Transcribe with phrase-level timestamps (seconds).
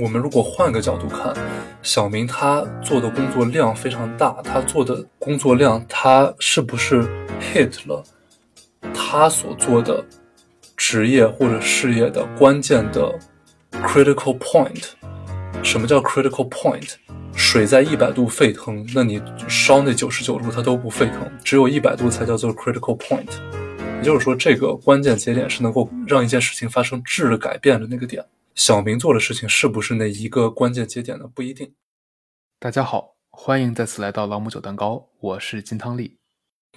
[0.00, 1.34] 我们如果换个角度看，
[1.82, 7.06] 小明他做的工作量非常大，他做的工作量，他是不是
[7.38, 8.02] hit 了
[8.94, 10.02] 他所做的
[10.74, 13.14] 职业或者事业的关键的
[13.72, 14.84] critical point？
[15.62, 16.94] 什么叫 critical point？
[17.34, 23.28] 水在一百度沸腾，那你烧那九十九度它都不沸腾，只有一百度才叫做 critical point。
[23.98, 28.24] 也就是说，这个关键节点是能够让一件事情发生质的改变的那个点。
[28.60, 31.26] 小明做的事情是不是那一个关键节点呢？
[31.26, 31.74] 不一定。
[32.58, 36.18] 大家好，欢迎再次来到朗姆酒蛋糕，我是金汤力，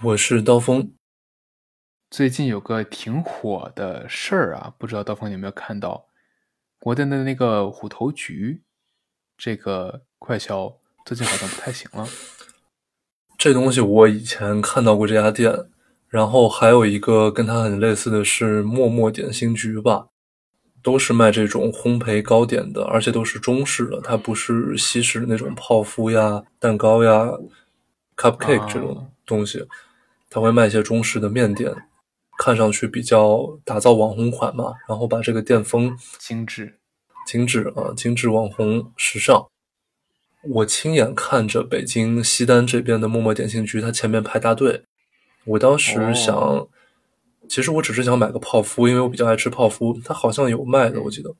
[0.01, 0.93] 我是刀锋。
[2.09, 6.07] 最近有个挺火的事儿啊，不知道刀锋有没有看到？
[6.79, 8.63] 国内的那个虎头局，
[9.35, 12.07] 这个快销最近好像不太行了。
[13.37, 15.69] 这东西我以前看到过这家店，
[16.07, 20.07] 然后还有一个跟它很类似的是默默点心局吧。
[20.83, 27.31] 都是卖这种烘焙糕点的，而且都是中式的，它不是西式的那种泡芙呀、蛋糕呀、
[28.17, 29.65] cupcake 这种东西。
[30.29, 31.73] 他会卖一些中式的面点，
[32.37, 36.75] 看上去比较打造网红款嘛，然后把这个店风精致、
[37.25, 39.47] 精致啊，精致网红时尚。
[40.41, 44.83] 我亲眼看着北京西单这边的默默点心局，它前面排大队，
[45.45, 46.67] 我当时想。
[47.49, 51.33] 其实我只是想买个泡芙，因为我比较爱吃泡芙，它好像有卖的，我记得。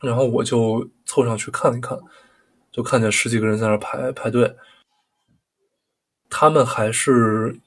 [0.00, 1.98] 然后我就凑上去看一看，
[2.70, 4.54] 就看见十几个人在那排排队。
[6.30, 7.58] 他们还是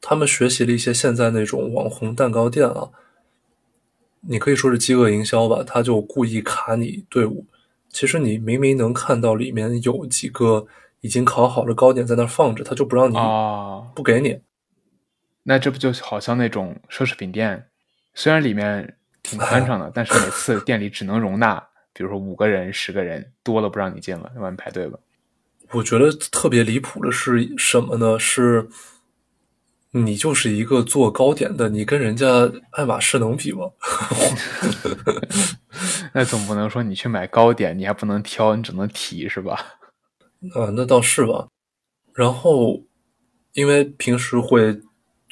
[0.00, 2.90] 他们学习了一些现在那种网红蛋糕店啊，
[4.22, 7.46] 你可以说是饥饿营销吧，他就故意卡你队伍。
[7.88, 10.66] 其实你明明能看到里面有几个
[11.00, 13.14] 已经烤好的糕点在那放着，他就不让你，
[13.94, 14.40] 不给你。
[15.46, 17.68] 那这不就好像那种奢侈品店，
[18.14, 24.98] 虽然里面挺宽敞的， 但是每次店里只能容纳，比如说五个人、十个人，多了不让你进了，外面排队吧。
[25.72, 28.18] 我觉得特别离谱的是什么呢？
[28.18, 28.66] 是，
[29.90, 33.70] 你就是一个做糕点的，你跟人家爱马仕能比吗？
[36.14, 39.54] 那总不能说你去买糕点，你还不能挑，你只能提是吧？
[40.54, 41.48] 啊，那倒是吧。
[42.14, 42.82] 然后，
[43.52, 44.80] 因为平时会。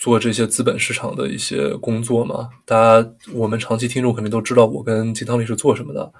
[0.02, 6.12] 做这些资本市场的一些工作嘛，大家我们长期听众肯定都知道我跟金汤力是做什么的。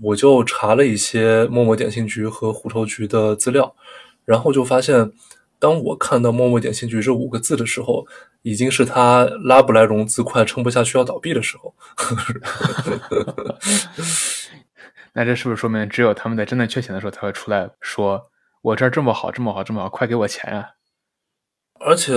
[0.00, 3.76] 我就查了一些陌陌点心局和虎头局的资料，
[4.24, 5.12] 然后就发现，
[5.58, 8.06] 当我看到陌陌点心局这五个字的时候，
[8.40, 11.74] 已经是他拉不来融资，快撑不下去要倒闭的时候。
[15.12, 18.30] 那这是不是说明，只有他们在真的缺钱的时候才会出来说
[18.64, 20.70] ：“我这儿这么好，这么好，这么好，快给我钱啊！”
[21.86, 22.14] 而且，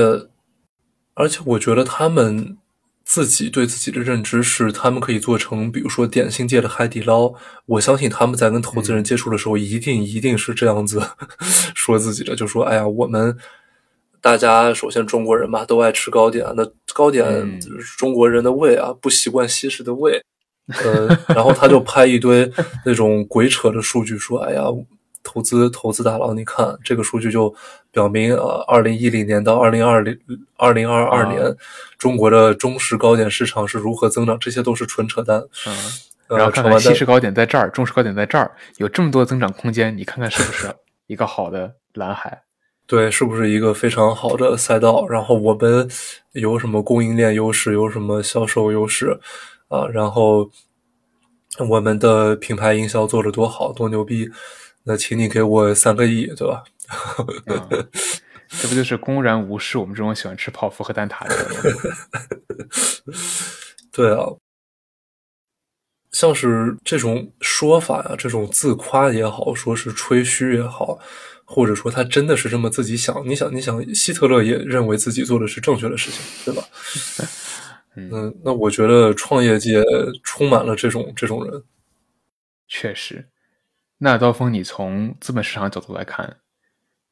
[1.13, 2.57] 而且，我觉得他们
[3.03, 7.33] 自己对自己的认知是，他们可以做成，比如说点心界的海底捞。
[7.65, 11.01] 我相信他们在跟投资人接触的时候，一定一定是这样子
[11.75, 13.37] 说自己的，就说：“哎呀，我们
[14.21, 17.59] 大家首先中国人嘛，都爱吃糕点，那糕点
[17.97, 20.23] 中国人的胃啊，不习惯西式的胃。”
[20.83, 22.49] 呃，然后他就拍一堆
[22.85, 24.63] 那种鬼扯的数据，说：“哎呀。”
[25.27, 27.53] 投资投资大佬，你看这个数据就
[27.91, 30.17] 表明呃，二零一零年到二零二零
[30.55, 31.53] 二零二二年，
[31.97, 34.39] 中国的中式糕点市场是如何增长？
[34.39, 35.37] 这些都是纯扯淡。
[35.67, 40.73] 嗯，然后看看西式糕点在这儿，中式糕点在这儿，有这么多增长空间，你看看是不是
[41.07, 42.43] 一个好的蓝海？
[42.87, 45.05] 对，是不是一个非常好的赛道？
[45.09, 45.85] 然后我们
[46.31, 47.73] 有什么供应链优势？
[47.73, 49.19] 有什么销售优势？
[49.67, 50.49] 啊，然后
[51.67, 54.29] 我们的品牌营销做的多好，多牛逼？
[54.87, 56.63] 那请你给我三个亿，对吧？
[58.47, 61.81] 这不就是公然无视我们这种喜欢吃泡芙和蛋挞的人吗？
[63.91, 64.25] 对啊，
[66.11, 70.97] 像是这种说法呀，这种自夸也好，说是吹嘘也好，
[71.43, 73.27] 或者说他真的是这么自己想。
[73.27, 76.63] 你想，你想，希特勒也认为自己做的是正确的事情，对吧？
[77.95, 79.83] 嗯，那我觉得创业界
[80.23, 81.63] 充满了这种这种人，
[82.69, 83.27] 确实。
[83.99, 86.37] 那刀锋，你从资本市场角度来看，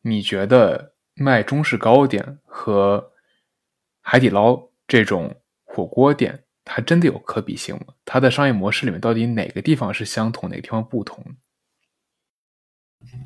[0.02, 3.12] 你觉得卖中式糕点和
[4.02, 7.96] 海底捞这种火锅店，它真的有可比性吗？
[8.06, 11.26] 它的商业模式里面到底哪个地方是相同，哪个地方不同？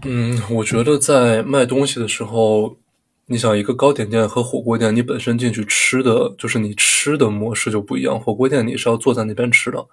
[0.03, 2.77] 嗯，我觉得在卖东西的时候，
[3.25, 8.19] 你想一个糕点店和火锅店，你本身进去吃的就是你吃的模式就不一样。
[8.19, 9.85] 火锅店你是要坐在那边吃的。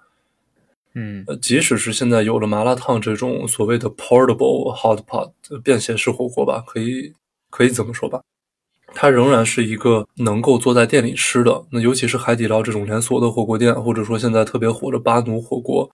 [0.99, 7.13] 嗯，即使是现在有了麻辣烫这种所谓的 portable hot pot 便携式火锅吧，可以
[7.51, 8.23] 可以这么说吧，
[8.95, 11.67] 它仍然是一个能够坐在店里吃的。
[11.71, 15.91] 那尤其是海底捞这种连锁的火锅店，或者说现在特别火的巴奴火锅，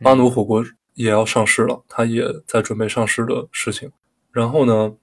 [0.00, 0.64] 巴奴火锅
[0.94, 3.92] 也要上市了，它也在准备上市的事情。
[4.30, 4.94] 然后呢，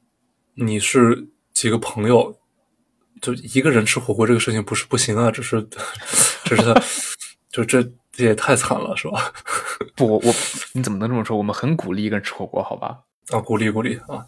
[0.56, 2.36] 你是几个朋友，
[3.22, 5.62] 就一个人吃火锅这个事情不是不行啊，只是，
[6.46, 6.74] 只是，
[7.52, 7.84] 就这
[8.20, 9.32] 这也太惨了，是吧？
[9.96, 10.34] 不，我我
[10.74, 11.38] 你怎么能这么说？
[11.38, 13.00] 我们很鼓励一个人吃火锅，好吧？
[13.30, 14.28] 啊，鼓励鼓励啊。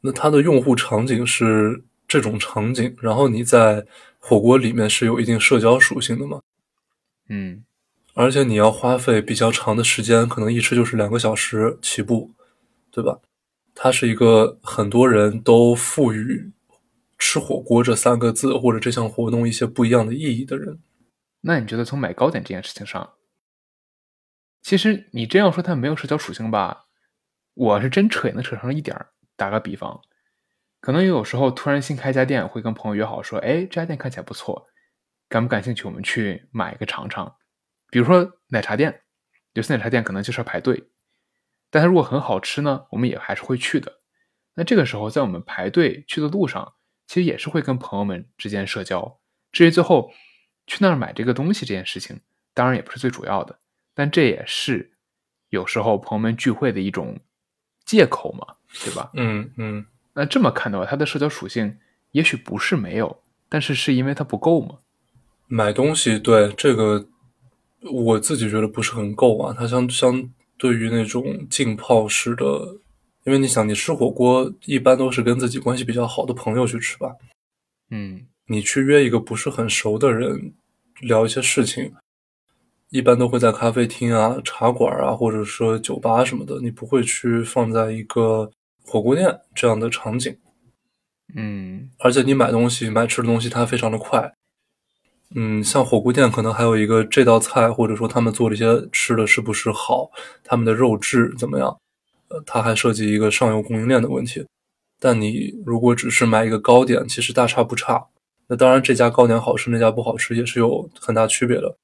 [0.00, 3.86] 那它的用户场景是这种场景，然后你在
[4.18, 6.40] 火锅里面是有一定社交属性的嘛？
[7.28, 7.62] 嗯，
[8.14, 12.32] 而且你要花费比较长的时间，可能一吃就是两个小时起步，
[12.90, 13.20] 对吧？
[13.72, 16.50] 它是一个很多人都赋予
[17.18, 20.80] “吃火锅”这三个字或者这项活动一些不一样的意义的人。
[21.40, 23.14] 那你觉得从买糕点这件事情上，
[24.62, 26.86] 其实你这样说它没有社交属性吧？
[27.54, 29.10] 我是真扯也能扯上一点儿。
[29.36, 30.00] 打个比方，
[30.80, 34.66] 可能有时候突然新开一家店，会跟朋友约好说：“哎，这家店看起来不错，
[35.28, 35.84] 感不感兴趣？
[35.84, 37.36] 我们去买一个尝尝。”
[37.90, 39.02] 比如说奶茶店，
[39.52, 40.88] 有些奶茶店可能就是要排队，
[41.70, 44.00] 但它如果很好吃呢，我们也还是会去的。
[44.54, 46.74] 那这个时候，在我们排队去的路上，
[47.06, 49.18] 其实也是会跟朋友们之间社交。
[49.52, 50.12] 至于最后
[50.66, 52.20] 去那儿买这个东西这件事情，
[52.52, 53.58] 当然也不是最主要的，
[53.94, 54.92] 但这也是
[55.50, 57.18] 有时候朋友们聚会的一种
[57.84, 58.54] 借口嘛。
[58.84, 59.10] 对吧？
[59.14, 61.78] 嗯嗯，那这么看的话，它的社交属性
[62.10, 64.80] 也许不是没有，但是是因为它不够吗？
[65.46, 67.06] 买东西对这个，
[67.90, 69.54] 我自己觉得不是很够啊。
[69.56, 72.76] 它相相对于那种浸泡式的，
[73.26, 77.16] 因为你想，你吃火锅一般都是跟自己关系比较好的朋友去吃吧。
[77.90, 80.54] 嗯，你去约一个不是很熟的人
[81.00, 81.92] 聊一些事情。
[82.90, 88.48] 一般都会在咖啡厅啊、茶馆啊，或者说酒吧什么的，你不会去放在一个
[88.84, 90.38] 火锅店这样的场景。
[91.34, 94.32] 嗯，而且你买东西、买吃的东西，它非常的快。
[95.34, 100.12] 嗯，像火锅店可能还有一个这道菜，或者说他们做这些吃的是不是好，
[100.44, 101.76] 他们的肉质怎么样？
[102.28, 104.46] 呃，它还涉及一个上游供应链的问题。
[104.98, 108.06] 但你如果只是买一个糕点，其实大差不差。
[108.48, 111.76] 那当然，这家糕点好吃，那家不好吃，也是有很大区别的。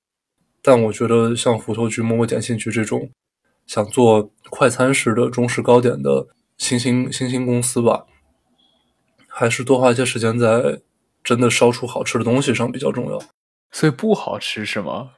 [0.63, 3.11] 但我觉得像虎头局、馍馍点心局这种
[3.67, 8.07] 想做快餐式的中式糕点的新兴新兴公司吧，
[9.27, 10.81] 还是多花一些时间在
[11.25, 13.21] 真的烧出好吃的东西上比较重要。
[13.73, 15.11] 所以不好吃是吗？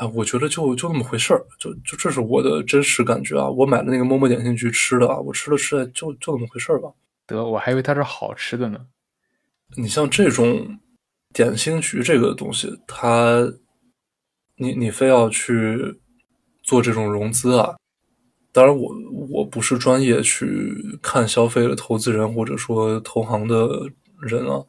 [0.00, 3.48] 啊，我觉得就就那么回事儿，就就这是我的真实感觉啊。
[3.48, 6.90] 我买的那个馍馍点心局吃的啊，我吃了吃了就就那么回事儿吧。
[7.26, 8.86] 得，我还以为它是好吃的呢。
[9.76, 10.78] 你像这种
[11.32, 13.52] 点心局这个东西，它。
[14.62, 16.02] 你你非要去
[16.62, 17.76] 做这种融资啊？
[18.52, 18.94] 当然，我
[19.30, 24.62] 我不是专业去看消费的投资人或者说投行的人啊，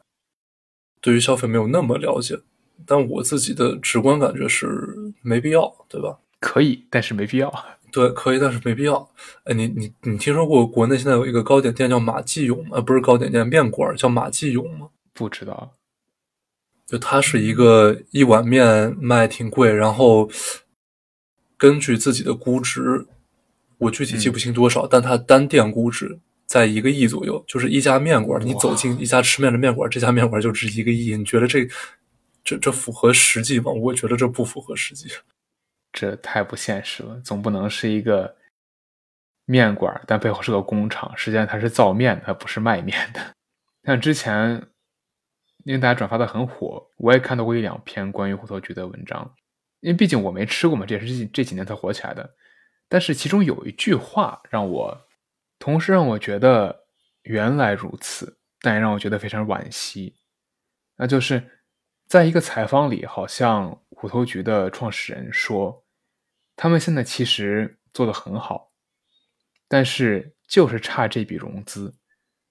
[1.02, 2.40] 对于消费没有那么了解。
[2.86, 6.18] 但我自己的直观感觉是没必要，对吧？
[6.40, 7.52] 可以，但是没必要。
[7.92, 9.08] 对，可以，但是没必要。
[9.44, 12.80] 哎，你你你听说过国内现在有一个糕点店叫马记勇吗？
[12.80, 14.88] 不是糕点店，面馆叫马记勇吗？
[15.12, 15.72] 不知道。
[16.86, 20.28] 就它是一个一碗面卖挺贵，然后
[21.56, 23.06] 根据自己的估值，
[23.78, 27.44] 我具体记不清多少，但它单店估值在一个亿左右。
[27.46, 31.14] 就是一家面馆，你走进一家吃面的面馆，这家面馆就值一个亿。
[31.16, 31.68] 你觉得这
[32.44, 33.70] 这这符合实际吗？
[33.72, 35.10] 我觉得这不符合实际，
[35.92, 37.20] 这太不现实了。
[37.20, 38.36] 总不能是一个
[39.44, 43.34] 面馆，但背后是个工厂，实际上它是造面的，它不是卖面的。
[43.84, 44.68] 像之前。
[45.64, 49.32] 因为大家转发的很火，我也看到过一两篇关于虎头局的文章。
[49.78, 52.34] 因为毕竟我没吃过嘛，这也是这这几年才火起来的。
[52.88, 55.06] 但是其中有一句话让我，
[55.60, 56.86] 同时让我觉得
[57.22, 60.16] 原来如此，但也让我觉得非常惋惜。
[60.96, 61.40] 那就是
[62.12, 65.82] 在一个采访里，好像虎头局的创始人说，
[66.54, 68.70] 他们现在其实做得很好，
[69.66, 71.94] 但是就是差这笔融资。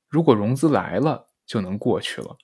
[0.10, 2.36] 如果融资来了，就能过去了。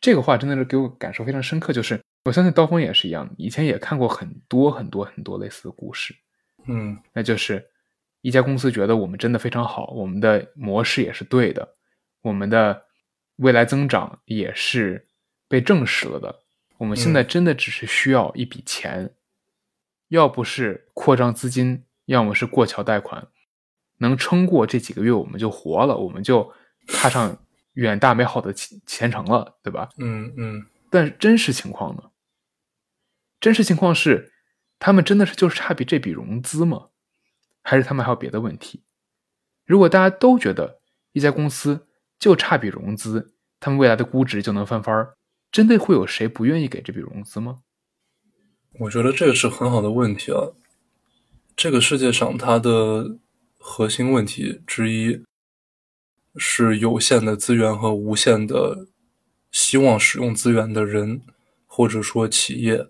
[0.00, 6.12] 这个话真的是给我感受非常深刻，就是我相信刀锋也是一样，以前也看过很多很多很多类似的故事，
[6.66, 7.64] 嗯，那就是
[8.20, 11.76] 一家公司觉得我们真的非常好，我们的模式也是对的，
[12.20, 12.82] 我们的
[13.36, 15.06] 未来增长也是
[15.46, 16.40] 被证实了的，
[16.78, 19.14] 我们现在真的只是需要一笔钱，
[20.08, 23.28] 要不是扩张资金，要么是过桥贷款，
[23.98, 26.52] 能撑过这几个月，我们就活了，我们就
[26.88, 27.38] 踏上。
[27.74, 29.88] 远大美好的前前程了，对吧？
[29.98, 30.66] 嗯嗯。
[30.90, 32.10] 但真实情况呢？
[33.38, 34.32] 真实情况是，
[34.80, 36.88] 他们真的是就是差笔这笔融资吗？
[37.62, 38.82] 还是他们还有别的问题？
[39.64, 40.80] 如果大家都觉得
[41.12, 41.86] 一家公司
[42.18, 45.16] 就差笔融资，他们未来的估值就能翻番儿，
[45.50, 47.60] 真的会有谁不愿意给这笔融资吗？
[48.80, 50.52] 我觉得这个是很好的问题啊。
[51.56, 53.18] 这个世界上它的
[53.56, 55.24] 核心问题之一
[56.36, 58.86] 是有限的资源和无限的
[59.50, 61.22] 希望使用资源的人，
[61.66, 62.88] 或者说企业，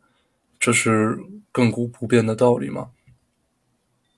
[0.59, 1.19] 这是
[1.53, 2.91] 亘古不变的道理嘛。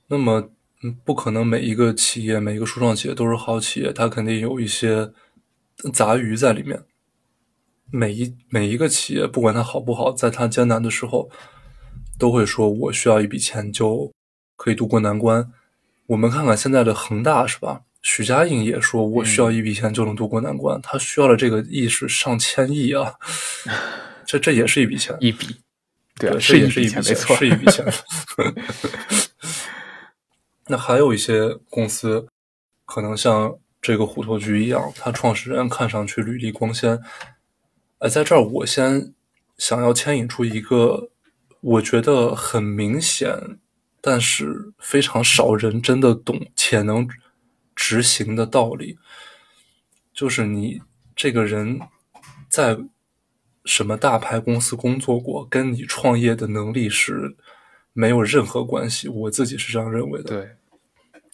[0.09, 0.51] 那么，
[0.83, 5.13] 嗯，不可能每一个企业、每一个初创企业都是好企业，它肯定有一些
[5.93, 6.83] 杂鱼在里面。
[7.91, 11.31] 每一每一个企业，不管它好不好，在它艰难的时候，
[12.19, 14.13] 都会说：“我需要一笔钱就
[14.57, 15.51] 可以渡过难关。”
[16.07, 17.83] 我们看看现在的恒大，是吧？
[18.03, 23.15] 许家印也说：“我需要一笔钱就能渡过难关。”他需要的这个亿是上千亿啊，
[24.25, 25.57] 这这也是一笔钱，一笔，
[26.17, 27.85] 对，这也是一笔钱，没错，是一笔钱。
[30.69, 32.27] 那还有一些公司，
[32.87, 37.01] 可能像这个虎头局一样，它创始人看上去履历光鲜。
[38.01, 39.13] 哎，在这儿我先
[39.59, 41.11] 想要牵引出一个
[41.61, 43.59] 我觉得很明显，
[44.01, 47.07] 但是非常少人真的懂且能
[47.77, 48.99] 执行的道理，
[50.15, 50.81] 就是你
[51.15, 51.79] 这个人
[52.49, 52.79] 在
[53.67, 57.37] 什么大牌公司工作过，跟你创业的能力是
[57.93, 59.09] 没有任何关系。
[59.09, 60.31] 我自己是这样认为的。
[60.31, 60.51] 对。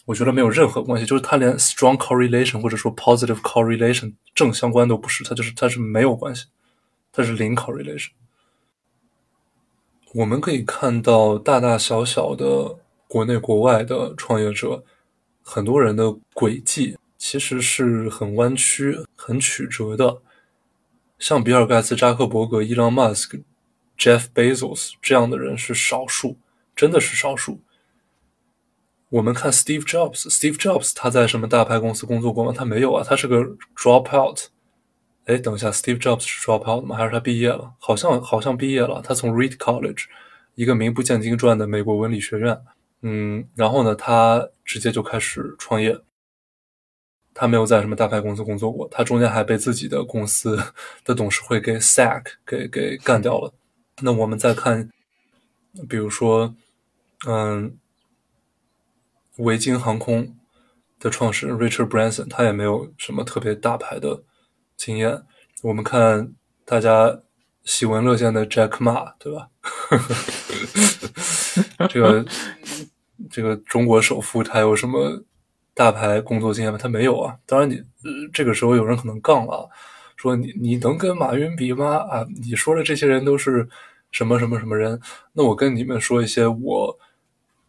[0.04, 6.46] 我觉得没有任何关系，就是它连 strong correlation 或者说 positive correlation 正相关都不是，它就是它是没有关系，
[7.16, 8.10] 它是零 correlation。
[10.12, 12.76] 我们可以看到大大小小的
[13.08, 14.84] 国内国外的创业者，
[15.42, 20.20] 很多人的轨迹其实是很弯曲、很曲折的。
[21.18, 23.38] 像比尔盖茨、扎克伯格、伊朗马斯克、
[23.96, 26.36] Jeff Bezos 这样的人是少数，
[26.74, 27.60] 真的是少数。
[29.08, 32.52] 我们看 Steve Jobs，Steve Jobs 他在什么大牌公司工作过吗？
[32.54, 33.38] 他没有啊，他是个
[33.74, 34.50] drop out。
[35.26, 36.96] 哎，等一下，Steve Jobs 是 drop out 吗？
[36.96, 37.74] 还是他毕业了？
[37.78, 39.00] 好像好像毕业了。
[39.02, 40.06] 他从 Reed College，
[40.54, 42.60] 一个名不见经传的美国文理学院，
[43.02, 46.00] 嗯，然后呢，他直接就开始创业。
[47.34, 50.58] 他没有在什么大牌公司工作过，他中间还被自己的公司
[51.04, 53.52] 的董事会给 sack 给给干掉了。
[54.00, 54.90] 那我们再看，
[55.88, 56.54] 比如说，
[57.28, 57.78] 嗯。
[59.38, 60.34] 维京航空
[60.98, 64.22] 的创始人 Richard Branson，他也没有什么特别大牌的
[64.76, 65.22] 经验。
[65.62, 66.32] 我们看
[66.64, 67.20] 大家
[67.64, 69.48] 喜闻乐见的 Jack Ma，对吧？
[71.88, 72.24] 这个
[73.30, 75.24] 这个中国首富，他有什么
[75.74, 76.78] 大牌工作经验吗？
[76.80, 77.36] 他没有啊。
[77.46, 79.68] 当然，你呃这个时候有人可能杠了，
[80.16, 81.96] 说你你能跟马云比吗？
[81.96, 83.68] 啊，你说的这些人都是
[84.10, 85.00] 什么什么什么人？
[85.32, 86.98] 那我跟你们说一些我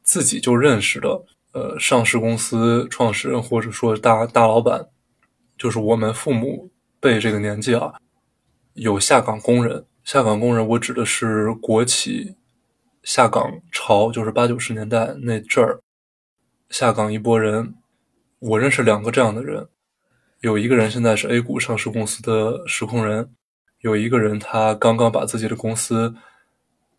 [0.04, 1.24] 自己就认识的。
[1.54, 4.90] 呃，上市公司创始人或者说大大老板，
[5.58, 6.70] 就是我们父母
[7.08, 7.94] 辈这个年纪啊，
[8.74, 9.86] 有下岗工人。
[10.04, 12.36] 下岗工人，我指的是国企
[13.02, 15.80] 下岗潮，就是八九十年代那阵儿
[16.70, 17.76] 下岗一波人。
[18.40, 19.70] 我认识两个这样的人，
[20.42, 23.34] 有一个人现在是 A 股上市公司的实控人，
[23.80, 26.14] 有一个人他刚刚把自己的公司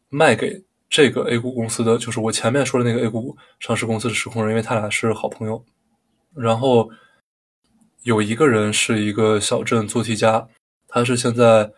[0.08, 0.64] 卖给。
[0.90, 5.62] 这个 A 股公司的就是我前面说的那个 A 股上市公司的实控人，因为他俩是好朋友。
[6.34, 6.88] 然后
[8.08, 10.48] 有一个人是一个小镇做题家，
[10.88, 11.70] 他是现在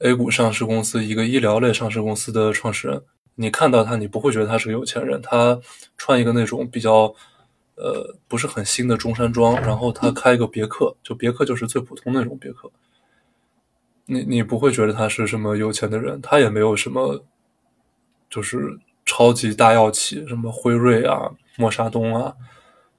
[0.00, 3.02] A 股上市公司一个医疗类上市公司的创始人。
[3.36, 5.22] 你看到他，你不会觉得他是个有钱人。
[5.22, 5.58] 他
[5.96, 7.14] 穿一个那种比较
[7.76, 12.70] 呃不是很新的中山装，然后他开一个别克，就别克就是最普通那种别克。
[14.04, 17.24] 你你不会觉得他是什么有钱的人，他也没有什么。
[18.28, 22.34] 就是超级大药企，什么辉瑞啊、默沙东啊、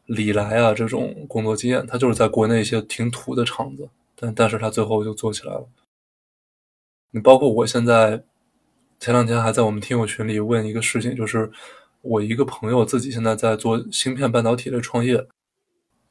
[0.05, 5.67] 李来啊这种工作经验，他就是在国内一些挺土的厂子，但但是他最后就做起来了。
[7.11, 8.23] 你包括我现在
[8.99, 11.51] 前两天还在我们听友群里问一个事情，就是
[12.01, 15.27] 我一个朋友自己现在在做芯片半导体的创业，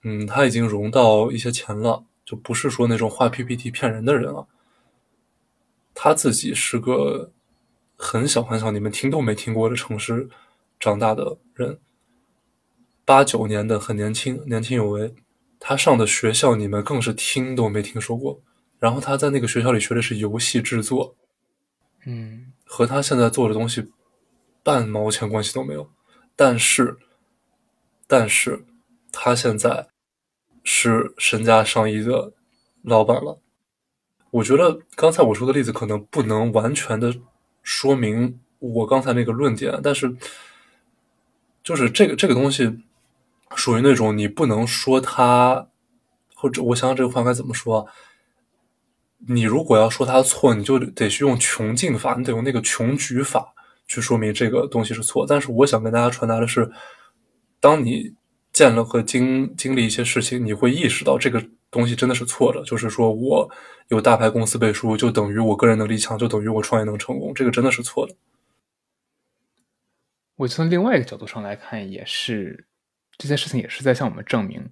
[0.04, 4.46] 嗯，他已经融到一些钱了，就不是说那种画 PPT 骗人的人了，
[5.94, 7.30] 他自己是个。
[8.04, 10.28] 很小很小，你们听都没听过的城市
[10.80, 11.78] 长大的人，
[13.04, 15.14] 八九年的很年轻，年轻有为。
[15.58, 18.40] 他上的学校你们更是听都没听说过。
[18.78, 21.14] 然后他在那个学校里学的是游戏制作，
[22.04, 23.92] 嗯，和他现在做的东西
[24.62, 25.88] 半毛钱关系都没有。
[26.34, 26.96] 但是，
[28.06, 28.64] 但是
[29.12, 29.86] 他现在
[30.64, 32.32] 是身家上亿的
[32.82, 33.40] 老板了。
[34.30, 37.14] 我觉得刚才我说的例子可能不能完全的。
[37.64, 40.16] 说明我刚才那个论点，但是
[41.62, 42.82] 就是这个这个东西
[43.54, 45.68] 属于那种你不能说他，
[46.34, 47.86] 或者我想想这个话该怎么说？
[49.28, 53.54] 你如果要说他错，你就得去用穷尽法，你得用那个穷举法
[53.86, 55.24] 去说明这个东西是错。
[55.28, 56.70] 但是我想跟大家传达的是，
[57.60, 58.14] 当你
[58.52, 62.64] 见了和经经历一些事情，你会意识到这个东西真的是错的。
[62.64, 63.48] 就是说我
[63.88, 68.16] 有大牌公司背书，就等于我个人能力强，就等于我创业能成功，这个真的是错的。
[70.34, 72.66] 我从另外一个角度上来看，也是
[73.22, 74.68] 这件事情也是在向我们证明，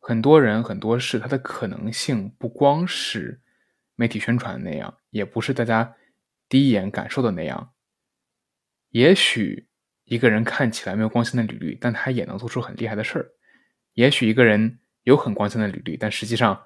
[0.00, 3.40] 很多人很多事，它的可能性不光是
[3.94, 5.94] 媒体宣传那样，也不是大家
[6.48, 7.72] 第一眼感受的那样。
[8.88, 9.68] 也许
[10.02, 13.24] 一个人看起来没有光鲜的履历，但他也能做出很厉害的事儿；
[13.92, 16.64] 也许一个人有很光鲜的履历，但实际上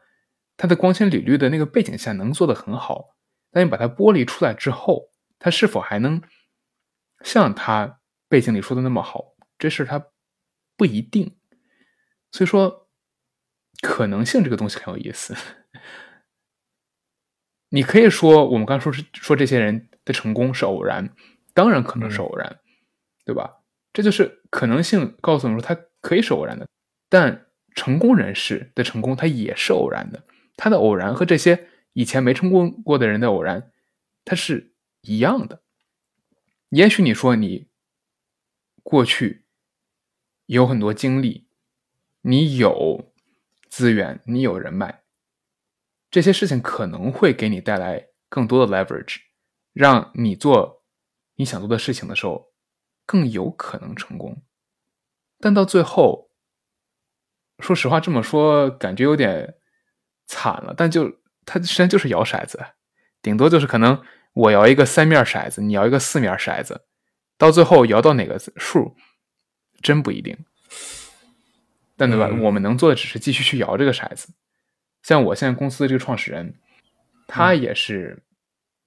[0.57, 3.15] 他的光鲜履历的那个背景下能做得很好。
[3.51, 6.23] 但你把它剥离出来之后，他是否还能？
[7.23, 10.07] 像他背景里说的那么好，这事他
[10.81, 11.37] 不一定。
[12.33, 12.89] 所以说，
[13.83, 15.37] 可能性这个东西很有意思。
[17.69, 21.15] 你可以说，我们刚说是说这些人的成功是偶然，
[21.53, 22.61] 当然可能是偶然，
[23.27, 23.59] 对吧？
[23.93, 26.67] 这就是可能性告诉我们说，它可以是偶然的。
[27.11, 30.25] 但成功人士的成功，它也是偶然的。
[30.57, 33.71] 他的偶然和这些以前没成功过的人的偶然，
[34.25, 35.63] 它是一样的。
[36.71, 37.69] 也许你说你
[38.83, 39.45] 过去
[40.51, 41.47] 有很多经历，
[42.23, 43.13] 你有
[43.69, 45.03] 资源，你有人脉，
[46.11, 49.19] 这些事情可能会给你带来更多的 leverage，
[49.73, 50.83] 让你做
[51.37, 52.53] 你想做的事情的时候
[53.07, 54.43] 更有可能成功。
[55.39, 56.33] 但到最后，
[57.61, 59.55] 说实话这么说感觉有点
[60.27, 62.59] 惨了，但就它实际上就是摇骰子，
[63.23, 64.03] 顶多就是可能。
[64.33, 66.87] 我摇一个三面骰子，你摇一个四面骰子，
[67.37, 68.97] 到最后摇到哪个数，
[69.83, 70.37] 真不一定。
[71.97, 72.31] 但对吧？
[72.41, 74.29] 我们能做的只是继续去摇这个骰子。
[75.03, 76.55] 像我现在公司的这个创始人，
[77.27, 78.23] 他也是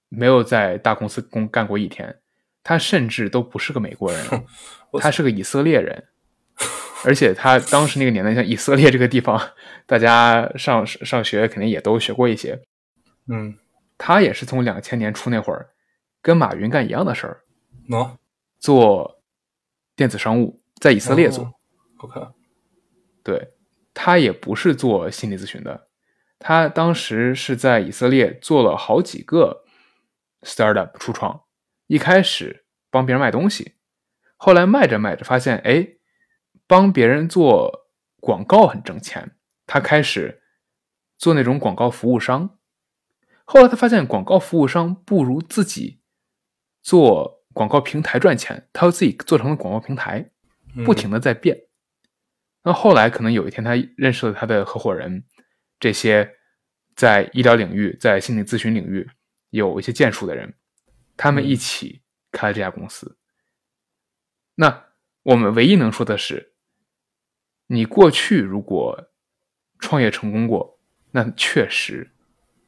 [0.10, 2.20] 没有在大公司工干过一天，
[2.64, 4.46] 他甚至都不是个美国人，
[5.00, 6.06] 他是个以色列人。
[7.06, 9.52] 而且他当时那个年代，像以色列这个地方，
[9.86, 12.62] 大家上上学肯定也都学过一些。
[13.28, 13.58] 嗯。
[13.96, 15.70] 他也是从两千年初那会儿，
[16.22, 17.42] 跟马云干一样的事儿，
[17.88, 18.18] 喏，
[18.60, 19.22] 做
[19.96, 21.50] 电子商务，在以色列做。
[22.00, 22.20] OK，
[23.24, 23.54] 对
[23.94, 25.88] 他也不是做心理咨询的，
[26.38, 29.64] 他当时是在以色列做了好几个
[30.42, 31.44] startup 初创，
[31.88, 33.76] 一开始帮别人卖东西，
[34.36, 35.88] 后来卖着卖着发现，哎，
[36.68, 37.88] 帮别人做
[38.20, 40.44] 广告很挣钱，他开始
[41.18, 42.58] 做那种广告服务商。
[43.46, 46.02] 后来他发现广告服务商不如自己
[46.82, 50.32] 做广告平台赚钱，他又自己做成了广告平台，
[50.86, 51.58] 不停的在变。
[52.64, 55.24] 那后来可能有一天他认识了他的合伙人，
[55.80, 56.38] 这些
[56.96, 59.10] 在医疗领域、在心理咨询领域
[59.50, 60.54] 有一些建树的人，
[61.18, 63.18] 他们一起开了这家公司。
[64.56, 64.86] 那
[65.24, 66.54] 我们唯一能说的是，
[67.68, 69.12] 你过去如果
[69.80, 70.80] 创业成功过，
[71.12, 72.10] 那确实。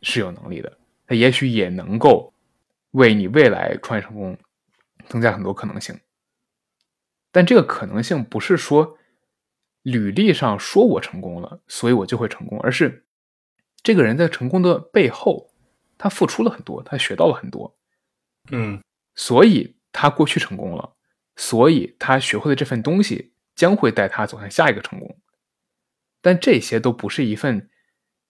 [0.08, 2.32] 是有能力的，他也许也能够
[2.92, 4.38] 为你未来创业成功
[5.08, 6.00] 增加很多可能性。
[7.36, 8.98] 但这个可能性不是说
[9.82, 13.06] 履历上说我成功了，所以我就会成功，而是
[13.84, 15.52] 这个人在成功的背后，
[15.98, 17.78] 他付出了很多，他学到了很多，
[18.52, 18.82] 嗯，
[19.16, 20.96] 所以他过去成功了，
[21.36, 25.20] 所以他学会的这份东西将会带他走向下一个成功。
[26.22, 27.70] 但这些都不是一份。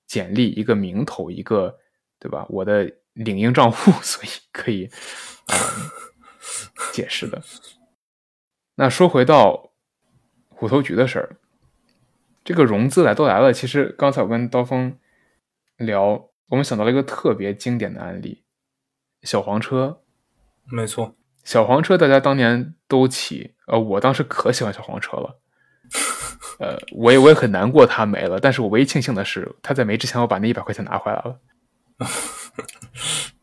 [0.08, 1.80] 简历一个名头一个，
[2.20, 2.46] 对吧？
[2.48, 4.88] 我的领英账户， 所以可以
[5.48, 5.58] 啊
[6.94, 7.42] 解释的。
[8.76, 9.72] 那说回到
[10.50, 11.38] 虎头局的事儿，
[12.44, 13.54] 这个融资来都来了。
[13.54, 14.98] 其实刚才我跟刀锋
[15.78, 18.44] 聊，我们想到了一个特别经典的案例——
[19.24, 20.02] 小黄车。
[20.66, 25.40] 没错，小黄车大家当年都骑，呃，我当时可喜欢小黄车了。
[26.60, 28.40] 呃，我也我也很难过，它没了。
[28.40, 31.40] 但是我唯一庆幸的是，它在没之前，我把那一百块钱拿回来了。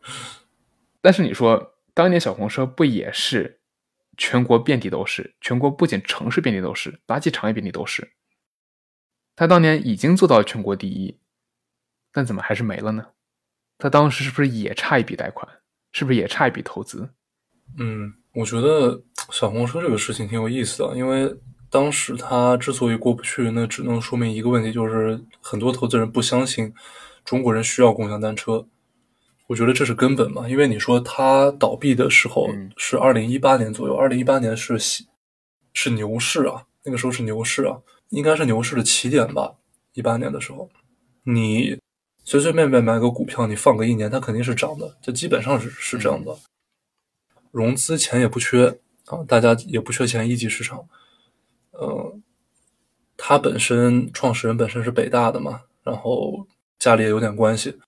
[1.00, 3.60] 但是你说，当年小黄车不也是
[4.16, 5.34] 全国遍地都是？
[5.40, 8.12] 全国不仅城市遍地都是，垃圾场也遍地都是。
[9.34, 11.18] 他当年已经做到了全国第一，
[12.12, 13.06] 但怎么还是没了呢？
[13.78, 15.48] 他当时是不是也差一笔贷款？
[15.92, 17.08] 是不是也差一笔投资？
[17.78, 21.34] 嗯，我觉得小红车这个事情挺有意思的，因为。
[21.72, 26.70] 当时他之所以过不去，那只能说明一个问题，就是很多投资人不相信
[27.24, 28.68] 中国人需要共享单车。
[29.52, 34.78] 我觉得这是根本嘛，因为你说它倒闭的时候是二零一八年左右，二零一八年是
[35.74, 37.76] 是牛市啊，那个时候是牛市啊，
[38.08, 39.56] 应该是牛市的起点吧。
[39.92, 40.70] 一八年的时候，
[41.24, 41.78] 你
[42.24, 46.34] 随随便便买个股票，你放个一年，它肯定是涨的，这基本上是是这样的。
[47.50, 48.68] 融资钱也不缺
[49.04, 50.82] 啊，大家也不缺钱，一级市场。
[51.72, 52.22] 嗯，
[53.18, 56.46] 他本身创始人本身是北大的嘛，然后
[56.78, 57.78] 家里也有点关系，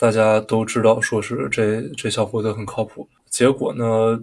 [0.00, 3.06] 大家都知道说是这这小伙子很靠谱。
[3.28, 4.18] 结果呢，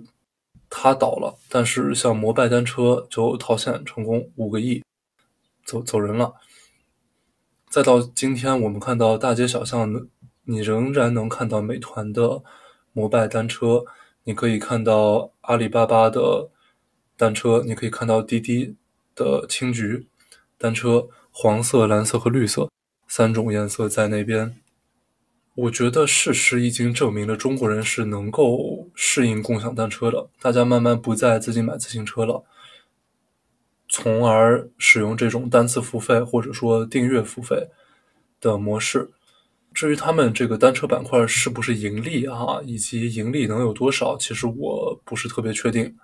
[0.72, 4.84] 他倒了，但是像摩拜单车就套现成功，五个亿，
[5.64, 6.34] 走走人了。
[7.70, 10.08] 再到今天，我们看到大街小巷的，
[10.46, 12.42] 你仍然能看到美团的
[12.94, 13.86] 摩拜单车，
[14.24, 16.50] 你可以看到阿里巴巴的
[17.16, 18.76] 单车，你可以看到滴滴。
[19.20, 20.06] 的青桔
[20.60, 22.70] 单车，黄色、蓝色和绿色
[23.08, 24.62] 三种颜色在那边。
[25.58, 32.44] 我觉得事实已经证明了中国人是能够适应共享单车的，大家慢慢不再自己买自行车了，
[33.90, 37.70] 从而使用这种单次付费或者说订阅付费
[38.40, 39.10] 的模式。
[39.74, 45.96] 至于他们这个单车板块是不是盈利啊，以及盈利能有多少，其实我不是特别确定。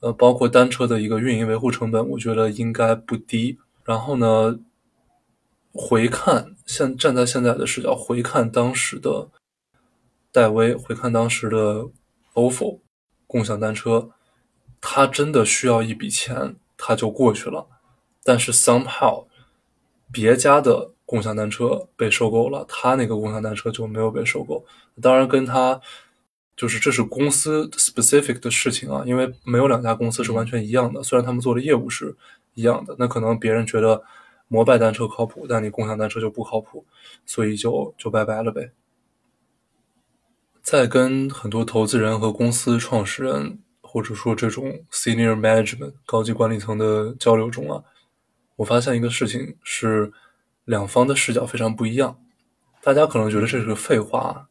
[0.00, 3.58] 呃，包括单车的一个运营维护成本，我觉得应该不低。
[3.84, 4.58] 然后呢，
[5.72, 9.28] 回看现站在现在的视角，回看当时的
[10.32, 11.86] 戴威，回看当时的
[12.34, 12.80] ofo
[13.26, 14.10] 共享单车，
[14.80, 17.66] 他真的需要一笔钱，他就过去了。
[18.22, 19.26] 但是 somehow
[20.12, 24.64] 别家的共享单车被收购了，他那个共享单车就没有被收购。
[25.00, 25.80] 当然跟他。
[26.56, 31.02] 就是这是公司 specific 的事情啊，因为没有两家公司是完全一样的。
[31.02, 32.14] 虽然他们做的业务是
[32.52, 34.02] 一样的，那可能别人觉得
[34.52, 36.84] 摩拜单车靠谱，但你共享单车就不靠谱，
[37.24, 38.72] 所以就就拜拜了呗。
[40.60, 47.84] 在跟很多投资人和公司创始人，或者说这种 senior management 高级管理层的交流中啊，
[48.56, 50.12] 我发现一个事情是，
[50.64, 52.18] 两方的视角非常不一样。
[52.82, 54.48] 大家可能觉得这是个废话。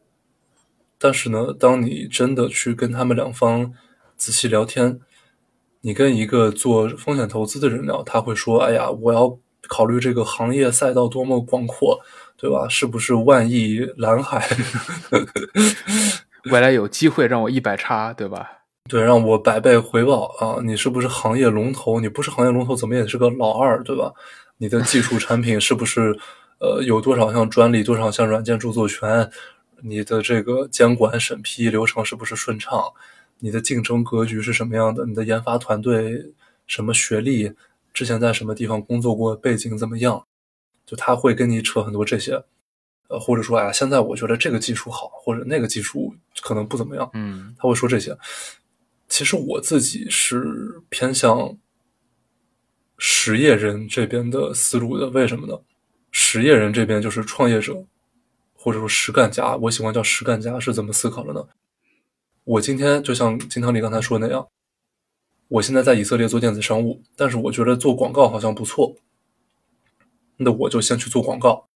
[0.97, 3.73] 但是呢，当你真的去跟他们两方
[4.15, 5.01] 仔细聊天，
[5.81, 11.99] 你跟一个做风险投资的人聊，他会说：“哎呀，我要考虑这个行业赛道多么广阔，
[12.37, 12.67] 对吧？
[12.69, 14.47] 是不是万亿蓝海？
[16.51, 18.49] 未来有机会让我一百叉，对吧？
[18.89, 20.57] 对，让我百倍回报啊！
[20.63, 21.99] 你是不是行业龙头？
[21.99, 24.11] 你不是行业龙头，怎么也是个老二，对吧？
[24.57, 26.17] 你的技术产品是不是
[26.59, 29.29] 呃有多少项专利，多少项软件著作权？”
[29.81, 32.81] 你的这个监管审批流程是不是顺畅？
[33.39, 35.05] 你的竞争格局是什么样的？
[35.05, 36.33] 你的研发团队
[36.67, 37.53] 什么学历？
[37.99, 39.35] 之前在什么地方工作过？
[39.35, 40.25] 背景怎么样？
[40.85, 42.41] 就他会跟你扯很多这些，
[43.09, 47.09] 呃，或者说，哎，现在我觉得这个技术好，或者那个技术可能不怎么样。
[47.13, 48.17] 嗯，他会说这些。
[49.09, 51.57] 其实我自己是偏向
[52.97, 55.09] 实业人这边的思路的。
[55.09, 55.59] 为什么呢？
[56.09, 57.85] 实业人这边就是创业者。
[58.53, 61.45] 或者说实干家，我喜欢叫实干家是怎么思考的呢？
[62.45, 64.47] 我今天就像金汤力刚才说的那样，
[65.49, 68.95] 我现在在以色列做电子商务，但是我觉得做广告好像不错，
[70.37, 71.67] 那我就先去做广告。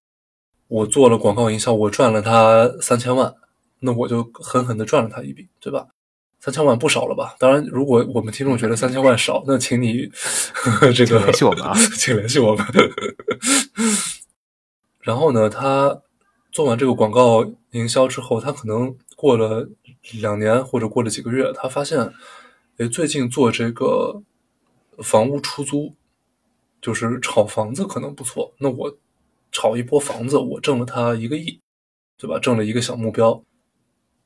[0.68, 3.36] 我做了广告营销，我赚了他三千万，
[3.80, 5.88] 那我就狠狠的赚了他一笔，对吧？
[6.40, 7.36] 三千万不少了吧？
[7.38, 10.10] 当然，如果我们听众觉得三千万少，那请你
[10.96, 12.66] 这个联系我们啊， 请联系我们。
[15.02, 16.02] 然后呢，他。
[16.52, 19.68] 做完这个广告营销之后，他可能过了
[20.22, 22.14] 两年或者过了几个月，他发现，
[22.78, 24.24] 哎，最近做这个
[25.04, 25.94] 房屋出租，
[26.82, 28.52] 就是炒房子可能不错。
[28.58, 28.98] 那我
[29.52, 31.60] 炒一波房子，我挣了他一个亿，
[32.18, 32.40] 对吧？
[32.40, 33.44] 挣了一个小目标。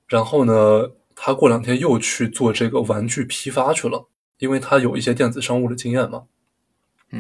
[0.08, 4.08] 然后呢，他过两天又去做这个玩具批发去了，
[4.40, 6.24] 因为他有一些电子商务的经验嘛。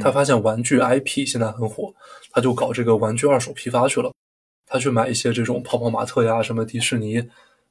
[0.02, 1.94] 他发现玩具 IP 现在很火，
[2.32, 4.13] 他就搞这个玩具二手批发去了。
[4.66, 7.22] 他去买一些这种泡泡玛特呀，什么迪士尼，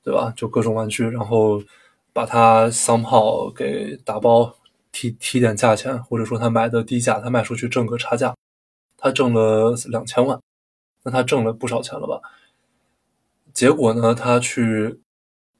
[0.02, 0.30] 对吧？
[0.36, 1.62] 就各种玩具，然后
[2.16, 4.56] 把它桑炮给打包，
[4.90, 8.34] 提提点价钱，或者说他买的低价，他卖出去挣个差价，
[8.96, 10.40] 他挣了两千万，
[11.02, 12.22] 那他挣了不少钱了吧？
[13.52, 14.98] 结果呢，他去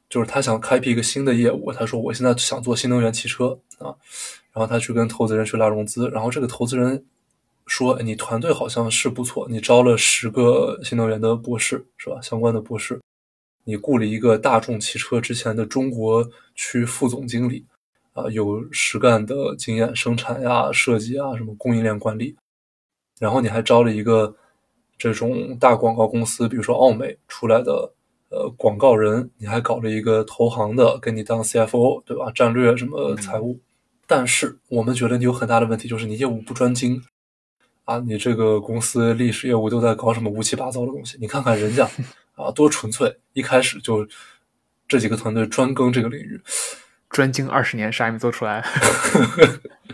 [0.09, 3.93] 就是他想开辟一个新的业务，他说我现在想做新能源汽车啊，
[4.55, 7.05] 然后他去跟投资人去拉融资，然后这个投资人。
[7.67, 12.21] 说你团队好像是不错，你招了十个新能源的博士是吧？
[12.23, 13.03] 相关的博士，
[13.67, 16.25] 你雇了一个大众汽车之前的中国
[16.55, 17.67] 区副总经理，
[18.13, 22.37] 啊，有实干的经验，生产呀、设计啊，什么供应链管理。
[23.19, 24.37] 然后你还招了一个
[24.97, 27.93] 这种大广告公司，比如说奥美出来的
[28.31, 32.31] 呃广告人，你还搞了一个投行的给你当 CFO，对吧？
[32.33, 33.59] 战略什么财务。
[34.07, 37.03] 但是我们觉得你有很大的问题，就是你业务不专精。
[37.85, 41.17] 啊，你这个公司历史业务都在搞什么乌七八糟的东西？
[41.21, 41.89] 你看看人家，
[42.37, 43.19] 啊，多纯粹！
[43.33, 44.07] 一开始就
[44.87, 46.41] 这几个团队专攻这个领域，
[47.11, 48.65] 专精二十年啥也没做出来。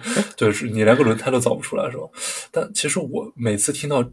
[0.37, 2.03] 对，是你连个轮胎都造不出来是吧？
[2.51, 4.05] 但其实我每次听到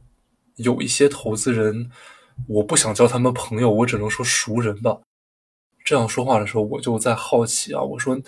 [0.55, 1.89] 有一些投资人，
[2.47, 4.99] 我不想叫他们朋友，我只能说熟人吧。
[5.83, 8.19] 这样说话的时候，我就在好奇啊，我说，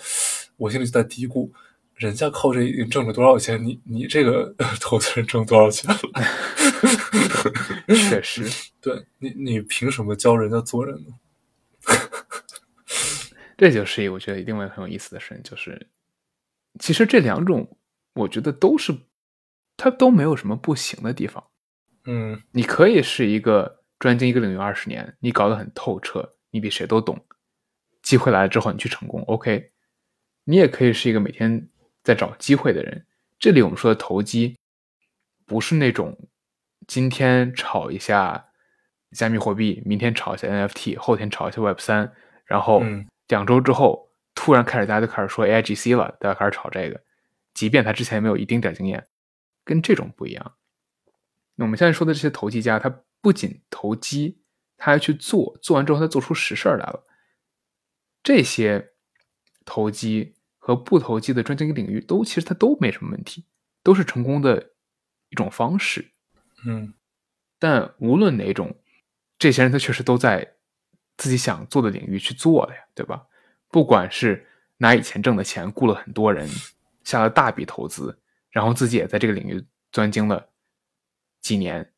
[0.56, 1.50] 我心里就在嘀咕。
[2.02, 3.62] 人家靠这已经挣了多少钱？
[3.62, 5.98] 你你这个 投资人挣多少钱了？
[7.94, 8.44] 确实，
[8.82, 11.12] 对你你凭什么教人家做人呢？
[13.56, 15.88] 这就是我觉得另外很有意思的事情，就是
[16.80, 17.78] 其实这两种，
[18.14, 18.92] 我觉得都是
[19.76, 21.44] 它都没有什么不行的地方。
[22.06, 27.24] 嗯，你可以是一个专精一个领域二十年，你搞得很透彻，你比谁都懂，
[28.02, 29.70] 机会来了之后你去成功，OK。
[30.44, 31.68] 你也可以是一个每天。
[32.02, 33.06] 在找机会的人，
[33.38, 34.56] 这里我们说的投机，
[35.46, 36.18] 不是那种
[36.86, 38.48] 今天炒一下
[39.12, 42.12] 加密货币，明天炒一下 NFT，后天炒一下 Web 三，
[42.44, 42.82] 然后
[43.28, 47.00] 两周之后突然开始大家就开始说 AIGC 了，大家开始炒这个，
[47.54, 49.06] 即便他之前没有一丁点经验，
[49.64, 50.56] 跟这种不一样。
[51.54, 54.40] 那我们现在说的这些投机家，他不仅投机，
[54.76, 57.06] 他还去做，做完之后他做出实事来了。
[58.24, 58.90] 这些
[59.64, 60.34] 投机。
[60.64, 63.44] 和不投机的专精领域都其实它都没什么问题，
[63.82, 64.70] 都是成功的
[65.28, 66.12] 一种方式。
[66.64, 66.94] 嗯，
[67.58, 68.72] 但无论哪种，
[69.36, 70.54] 这些人他确实都在
[71.16, 73.26] 自己想做的领域去做了呀，对吧？
[73.70, 74.46] 不管是
[74.76, 76.48] 拿以前挣的钱雇了很多人，
[77.02, 78.16] 下了大笔投资，
[78.50, 80.50] 然后自己也在这个领域钻精了
[81.40, 81.92] 几年，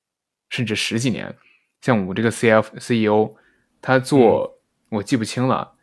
[0.48, 1.36] 甚至十几年。
[1.82, 3.36] 像我们这个 C F C E O，
[3.82, 5.73] 他做我记不清了，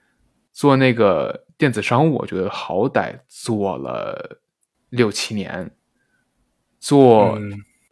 [0.52, 1.46] 做那个。
[1.62, 4.42] 电子商务，我觉得好歹做了
[4.90, 5.70] 六七年，
[6.80, 7.38] 做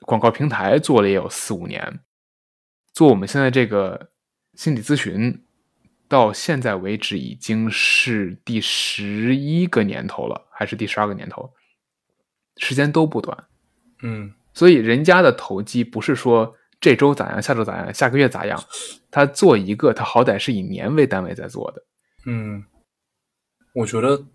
[0.07, 1.99] 广告平台做了也有四五年，
[2.91, 4.09] 做我们现在这个
[4.55, 5.43] 心理咨询，
[6.07, 11.53] 到现在为止已经是第十一个年头了，还是第十二个年头，
[12.57, 13.45] 时间都不短。
[14.01, 18.59] 嗯，所以人家的投机不是说这周咋样，下周咋样，下个月咋样，
[19.11, 21.85] 他做一个，他好歹是以年为单位在做的。
[22.29, 22.63] 嗯。
[23.73, 24.25] 我觉得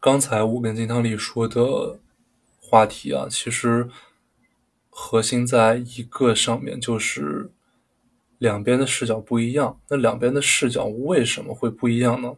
[0.00, 1.98] 刚才我跟金汤力说的
[2.60, 3.88] 话题啊，其实
[4.90, 7.50] 核心在一个上面，就是
[8.38, 9.78] 两边的视角不一样。
[9.88, 12.34] 那两边的视角为什么会不一样呢？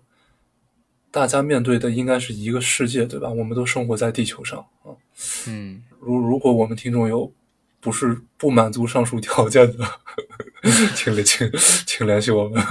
[1.10, 3.28] 大家面对的应该是一个世界，对吧？
[3.28, 4.94] 我们都生活在地球上啊。
[5.46, 7.32] 嗯，如如果我们听众有
[7.80, 9.84] 不是不满足上述条件的，
[10.96, 11.50] 请联请
[11.86, 12.62] 请联系我们。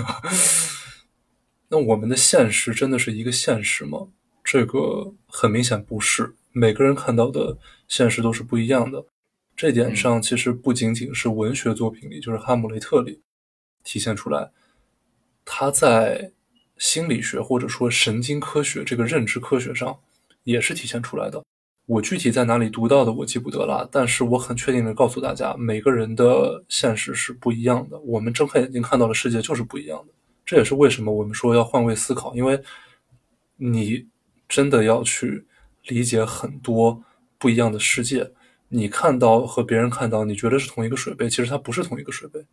[1.73, 4.07] 那我们的现实真的是一个现实吗？
[4.43, 7.57] 这个很明显不是，每个人看到的
[7.87, 9.03] 现实都是不一样的。
[9.55, 13.23] 这点上，其实不仅仅是文学作品里，就是《哈姆雷特》里
[13.83, 14.51] 体现出来，
[15.43, 16.31] 他在
[16.77, 19.97] 心理学或者说神经科学这个认知科学上
[20.43, 21.43] 也是体现出来的。
[21.87, 27.99] 我具体在哪里读到的，我记不得了，但是我很确定的告诉大家，每个人的现实是不一样的。
[28.01, 30.13] 我们睁开眼睛看到的世界就是不一样的。
[30.45, 32.61] 这也是为什么我们说要换位思考，因为
[33.55, 34.07] 你
[34.47, 35.47] 真的要去
[35.83, 37.03] 理解很多
[37.37, 38.31] 不一样的世界。
[38.67, 42.45] 你看到和别人看到，你觉得是同一个水杯，其实它不是同一个水杯。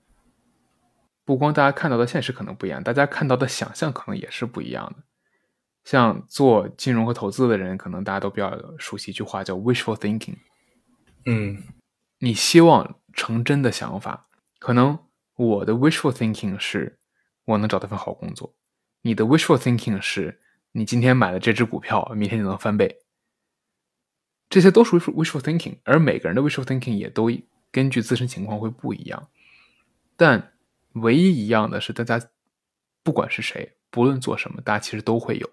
[1.25, 5.03] 不光大家看到的现实可能不一样，大家看到的想象可能也是不一样的。
[5.83, 10.37] 像做金融和投资的人，可能大家都比较熟悉一句话，叫 “wishful thinking”。
[11.25, 11.63] 嗯，
[12.19, 14.99] 你希望成真的想法，可能
[15.37, 17.00] 我的 wishful thinking 是。
[17.45, 18.55] 我能找到份好工作。
[19.03, 20.41] 你的 wishful thinking 是
[20.73, 22.99] 你今天买的这只股票，明天就能翻倍。
[24.49, 27.31] 这些都是 wishful thinking，而每个人的 wishful thinking 也都
[27.71, 29.29] 根据自身情况会不一样。
[30.17, 30.53] 但
[30.93, 32.21] 唯一一样的是，大家
[33.03, 35.51] 不管是谁，不论做什么，大家其实都会有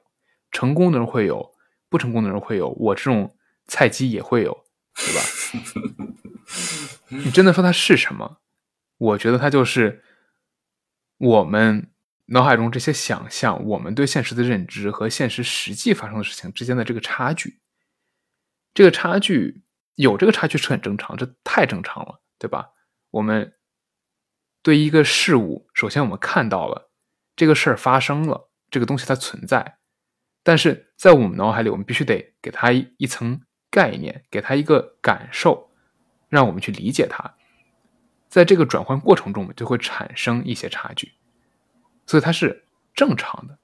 [0.52, 1.54] 成功的人会有，
[1.90, 5.22] 不成功的人会有，我这种菜鸡也会有，对吧？
[7.24, 8.40] 你真的说它是什么？
[8.98, 10.04] 我觉得它就是。
[11.18, 11.92] 我们
[12.28, 17.60] 脑海中这些想象，我们对现实的认知和现实实际发生的事情之间的这个差距，
[18.74, 19.64] 这个差距
[19.96, 22.70] 有这个差距是很正常，这太正常了，对吧？
[23.12, 23.54] 我们
[24.62, 26.92] 对一个事物，首先我们看到了
[27.36, 29.78] 这个事儿发生了，这个东西它存在，
[30.44, 35.72] 但是在我们脑海里，我们必须得给它一层概念，给它一个感受，
[36.28, 37.36] 让我们去理解它。
[38.28, 41.14] 在这个转换过程中，我们就会产生一些差距，
[42.06, 43.58] 所以它是正常的。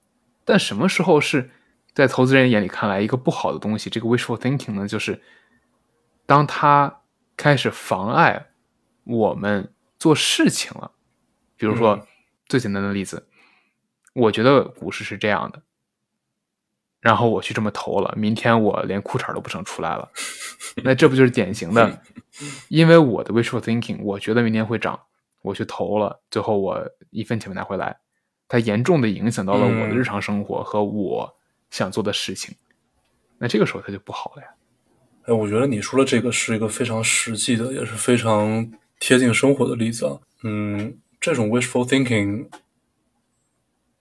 [0.45, 1.49] 但什么时候是
[1.93, 3.89] 在投资人眼里看来一个不好的东西？
[3.89, 4.87] 这个 wishful thinking 呢？
[4.87, 5.21] 就是
[6.25, 7.01] 当他
[7.35, 8.47] 开始妨碍
[9.03, 10.91] 我们做事情了。
[11.55, 12.07] 比如说
[12.47, 13.27] 最简单的例子，
[14.13, 15.61] 我觉得股市是这样的，
[17.03, 20.09] 然后我去这么投了，明天我连裤衩都不想出来了，
[20.85, 22.01] 那这不就是典型的？
[22.69, 24.97] 因为我的 wishful thinking，我觉得明天会涨，
[25.41, 27.97] 我去投了，最后我一分钱没拿回来，
[28.47, 31.35] 它严重的影响到了我的日常生活和我
[31.69, 32.55] 想做的事情，
[33.37, 34.47] 那这个时候它就不好了呀。
[35.25, 40.17] 哎，我觉得你说的这个是一个非常实际的，也是非常贴近生活的例子啊。
[40.43, 42.47] 嗯，这种 wishful thinking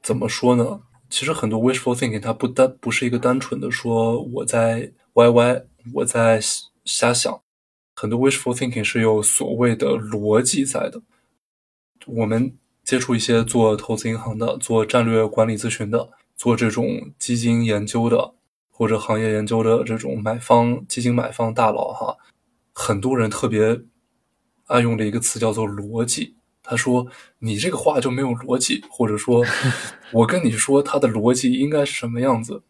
[0.00, 0.82] 怎么说呢？
[1.12, 6.40] 其实很多 wishful thinking 它不单不是一个单纯的说我在歪歪我在
[6.86, 7.40] 瞎想。
[7.94, 11.02] 很多 wishful thinking 是有所谓的逻辑在的。
[12.06, 18.34] 我们接触一些做投资银行的、做战略管理咨询的、做这种基金研究的。
[18.74, 22.16] 或者行业研究的这种买方基金买方大佬哈，
[22.72, 23.80] 很多人特别
[24.64, 26.34] 爱用的一个词叫做逻辑。
[26.62, 27.06] 他说
[27.38, 29.44] 你这个话就没有逻辑，或者说
[30.12, 32.62] 我跟你说他的逻辑应该是什么样子。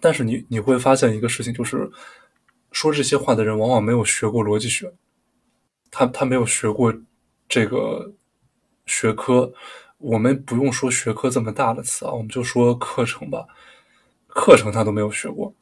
[0.00, 1.90] 但是你你会发现一个事情，就是
[2.72, 4.92] 说这些话的人往往没有学过逻辑学，
[5.90, 6.94] 他他没有学过
[7.48, 8.12] 这个
[8.86, 9.52] 学科。
[9.98, 13.46] 我们不用说学科这么大的词啊，我们就说课程吧。
[14.28, 15.52] 课程他都没有学过，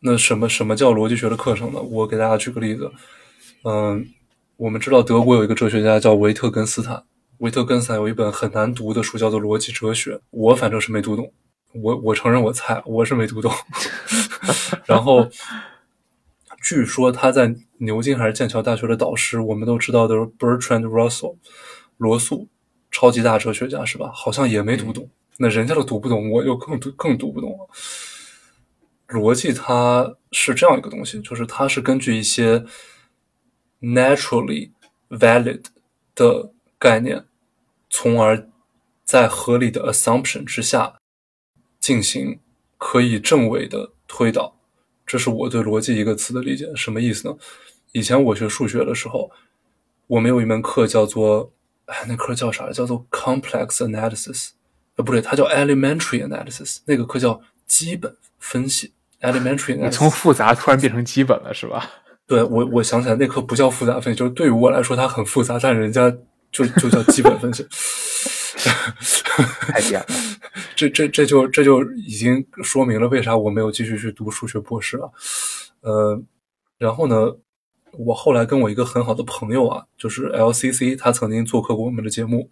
[0.00, 1.80] 那什么什么叫逻辑学的课程呢？
[1.82, 2.90] 我给大家举个例子，
[3.64, 4.08] 嗯，
[4.58, 7.04] 我们知道德国有一个哲学家叫维特根斯坦，
[7.38, 11.32] 维特根斯坦有一本很难读的书叫做《逻辑哲学》，我反正是没读懂，
[11.80, 13.52] 我我承认我菜，我是没读懂。
[14.84, 15.28] 然后
[16.60, 21.36] 据说他在牛津还是剑桥大学的导师，我们都知道的 Bertrand Russell，
[21.96, 22.48] 罗素，
[22.90, 24.10] 超级大哲学家是吧？
[24.12, 25.08] 好像也没读懂。
[25.36, 27.68] 那人家都读不懂，我就更读更读不懂了。
[29.06, 32.64] 逻辑它是这样一个东西，就是它是根据一些
[33.80, 34.70] naturally
[35.08, 35.64] valid
[36.14, 37.24] 的概念，
[37.88, 38.48] 从而
[39.04, 40.98] 在合理的 assumption 之下
[41.80, 42.40] 进行
[42.76, 44.56] 可以证伪的推导。
[45.06, 47.36] 这是我对逻辑一个词的理解，什么意思呢？
[47.92, 49.30] 以前我学数学的时候，
[50.06, 51.50] 我们有一门课叫做，
[51.86, 52.70] 哎，那课叫啥？
[52.70, 54.50] 叫做 complex analysis。
[54.96, 58.92] 呃，不对，它叫 elementary analysis，那个课叫基本分析。
[59.22, 61.90] elementary，你从复杂突然变成基本了，是吧？
[62.28, 66.08] 对，我我想起来，那课不叫复杂分析，就是对于我来说它很复杂，但人家
[66.52, 67.66] 就就叫基本分析。
[69.72, 70.06] 太厉害了，
[70.76, 75.10] 这这这就这就已经说明了为啥我没有继续去读数学博士了。
[75.80, 76.20] 呃，
[76.76, 77.34] 然后呢，
[77.92, 82.50] 我后来跟我一个很好的朋友啊，就是 LCC，他曾经做客过我们的节目。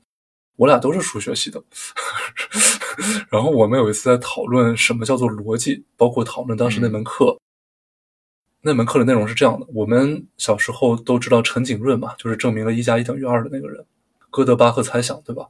[0.56, 1.62] 我俩都是数学系的，
[3.28, 7.36] 然后我们有一次在讨论什么叫做逻辑，包括讨论当时那门课。
[8.66, 13.86] 那门课的内容是这样的：我们小时候都知道陈景润嘛，就是证明了一加一等于二的那个人，
[14.28, 15.46] 哥德巴赫猜想，对吧？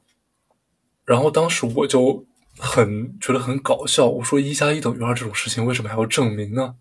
[1.05, 2.25] 然后当时我就
[2.59, 6.77] 很觉得很搞笑，我说一加一等于二这种事情为什么还要证明呢？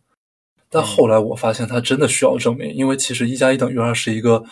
[0.69, 4.43] 但后来我发现他真的需要证明，因为其实一加一等于二是一个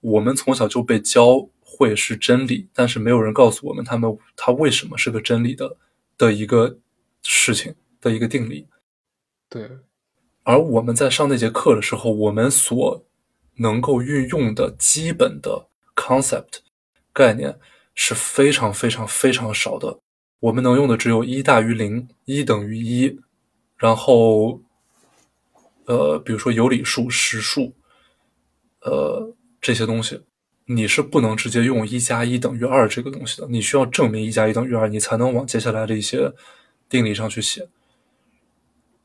[0.00, 1.48] 我们从小就被教。
[1.68, 5.76] 会是真理，但是没有人告诉我们他们它为什么是个真理的
[6.16, 6.78] 的一个
[7.22, 8.66] 事情的一个定理。
[9.50, 9.68] 对，
[10.46, 13.04] 而我们在上那节课的时候，我们所
[13.56, 16.60] 能够运用的基本的 concept
[17.12, 17.58] 概念
[17.96, 19.98] 是非常非常非常少的。
[20.38, 23.18] 我们能用的只有一大于零，一等于一，
[23.76, 24.60] 然后
[25.86, 27.74] 呃，比如说有理数、实数，
[28.82, 30.22] 呃，这些东西。
[30.66, 36.32] 你是不能直接用一加一等于二这个东西的，你需要证明一加一等于二，你才能往接下来的一些
[36.88, 37.68] 定理上去写。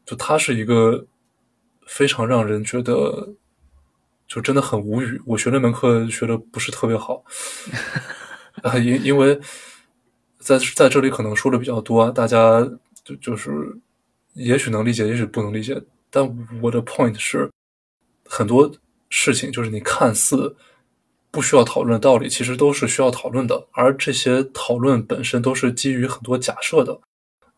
[0.06, 1.08] 就它是一个
[1.92, 3.36] 非常让人觉得
[4.28, 5.22] 就真的很无语。
[5.26, 7.24] 我学那门课学的不是特别好
[8.64, 9.40] 啊， 因因为
[10.40, 12.62] 在在这里可能说的比较多，大家
[13.04, 13.52] 就就是
[14.34, 15.82] 也许能理解，也许不能理解。
[16.10, 16.24] 但
[16.62, 17.50] 我的 point 是
[18.26, 18.72] 很多
[19.10, 20.56] 事情就是你看似。
[21.34, 27.00] 不需要讨论的道理，其实都是需要讨论的，而这些讨论本身都是基于很多假设的。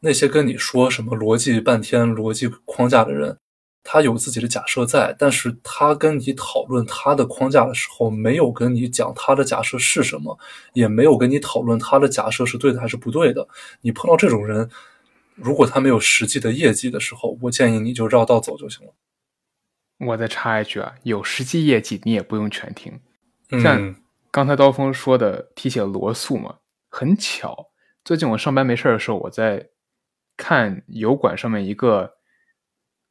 [0.01, 3.35] 那些跟你说什么逻辑半天、逻辑框架的人，
[3.83, 10.39] 他有自己的假设在，但是他跟你讨论他的框架的时候，没有跟你讲他的假设是什么，
[10.73, 13.47] 也没有跟你讨论他的假设是对的还是不对的。
[13.81, 14.69] 你碰到这种人，
[15.35, 18.93] 如果他没有实际的业绩的时候，我建议你就绕道走就行了。
[19.99, 22.99] 我再插一句啊，有实际业绩你也不用全听。
[23.61, 23.95] 像
[24.31, 26.55] 刚才刀锋说的，提起了罗素嘛，
[26.89, 27.69] 很巧。
[28.03, 29.69] 最近我上班没事的时候，我在
[30.35, 32.15] 看油管上面一个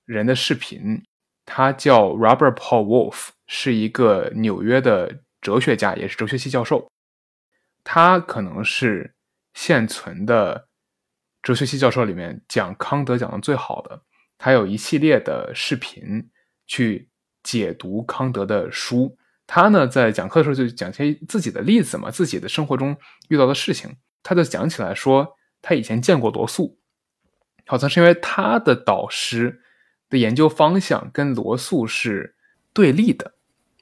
[0.04, 1.04] 人的视频，
[1.44, 6.90] 他叫 Robert Paul Wolf，是一个纽约的哲学家，也是哲学系教授。
[7.84, 9.14] 他可能是
[9.54, 10.68] 现存的
[11.42, 14.02] 哲学系教授里面讲康德讲的最好的，
[14.38, 16.30] 他有一系列的视频
[16.66, 17.10] 去
[17.42, 19.16] 解读康德的书。
[19.46, 22.96] 他呢在讲课的时候就讲些自己的例子嘛，自己的生活中
[23.28, 26.78] 遇到的事情，他就讲起来说，他以前见过罗素，
[27.66, 29.61] 好像是因为他的导师
[30.12, 32.36] 的研究方向跟罗素是
[32.74, 33.32] 对立的，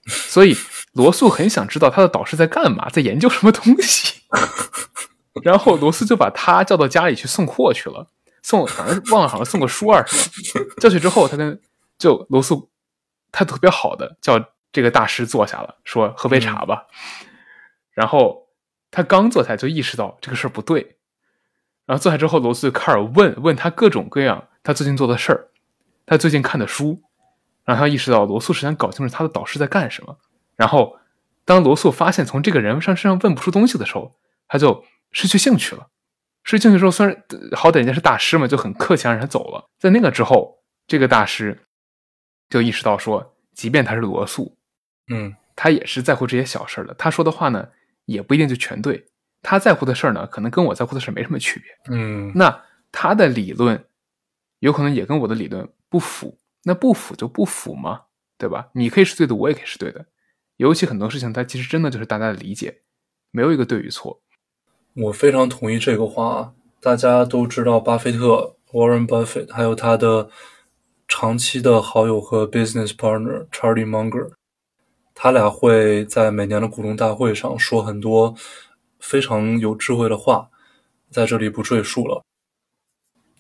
[0.07, 0.57] 所以
[0.93, 4.23] 罗素很想知道他的导师在干嘛，在研究什么东西。
[5.43, 8.07] 然后罗素就把他叫到家里去送货去了，
[8.43, 10.17] 送好像忘了好像送个书二什
[10.59, 10.65] 么。
[10.81, 11.61] 叫去之后，他跟
[11.99, 12.71] 就罗素
[13.33, 16.87] 态度特别好的叫这个大师坐下了，说喝杯茶吧。
[17.93, 18.49] 然后
[18.93, 20.97] 他刚坐下就意识到这个事儿不对，
[21.87, 25.50] 然后坐下之后，罗素就开始问问他各种各样他最近做的事儿，
[26.11, 27.01] 他最近看的书，
[27.65, 30.19] 让他意识到罗素是想搞清楚他的导师在干什么。
[30.57, 30.99] 然后
[31.45, 34.85] 当罗素发现从这个人上身上问不出东西的时候，他就。
[35.13, 35.89] 失去兴趣了，
[36.45, 37.25] 失去兴趣之后，虽然
[37.57, 39.69] 好歹人家是大师嘛，就很客气让人走了。
[39.77, 41.67] 在那个之后，这个大师
[42.49, 44.57] 就意识到说，即便他是罗素，
[45.09, 46.95] 嗯，他也是在乎这些小事的。
[46.95, 47.71] 他说的话呢，
[48.05, 49.05] 也不一定就全对。
[49.43, 51.97] 他在乎的事儿呢，可能跟我在乎的事没什么区别。
[51.97, 53.85] 嗯，那他的理论
[54.61, 56.39] 有可能也跟我的理论不符。
[56.65, 58.03] 那不符就不符嘛，
[58.39, 58.71] 对吧？
[58.75, 60.07] 你可以是对的，我也可以是对的。
[60.57, 62.83] 尤其很多事情，它其实真的就是大家的理解，
[63.31, 64.23] 没有一个对与错。
[64.95, 66.55] 我非常同意这个话。
[66.83, 70.31] 大家都知道，巴菲特 Warren Buffett，还有他的
[71.07, 74.31] 长期的好友和 business partner Charlie Munger，
[75.15, 78.35] 他俩会在每年的股东大会上说很多
[78.99, 80.49] 非常有智慧的话，
[81.11, 82.23] 在这里不赘述了。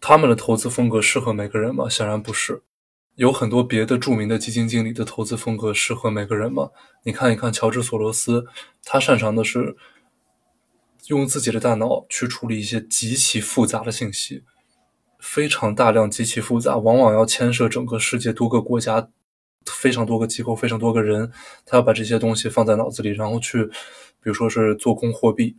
[0.01, 1.89] 他们的投资风格适合每个人吗？
[1.89, 2.63] 显然不是。
[3.17, 6.71] 有很多别的著名的基金经理的投资风格适合每个人吗？
[7.03, 8.47] 你看一看乔治索罗斯，
[8.85, 9.77] 他擅长的是。
[11.07, 14.45] 用自己的大脑去处理一些极其复杂的信息，
[15.19, 19.09] 非常大量、极其复杂，往往要牵涉整个世界多个国家、
[19.65, 21.33] 非常多个机构、非常多个人。
[21.67, 25.57] 他要把这些东西放在脑子里，然后去，比如说是做空货币，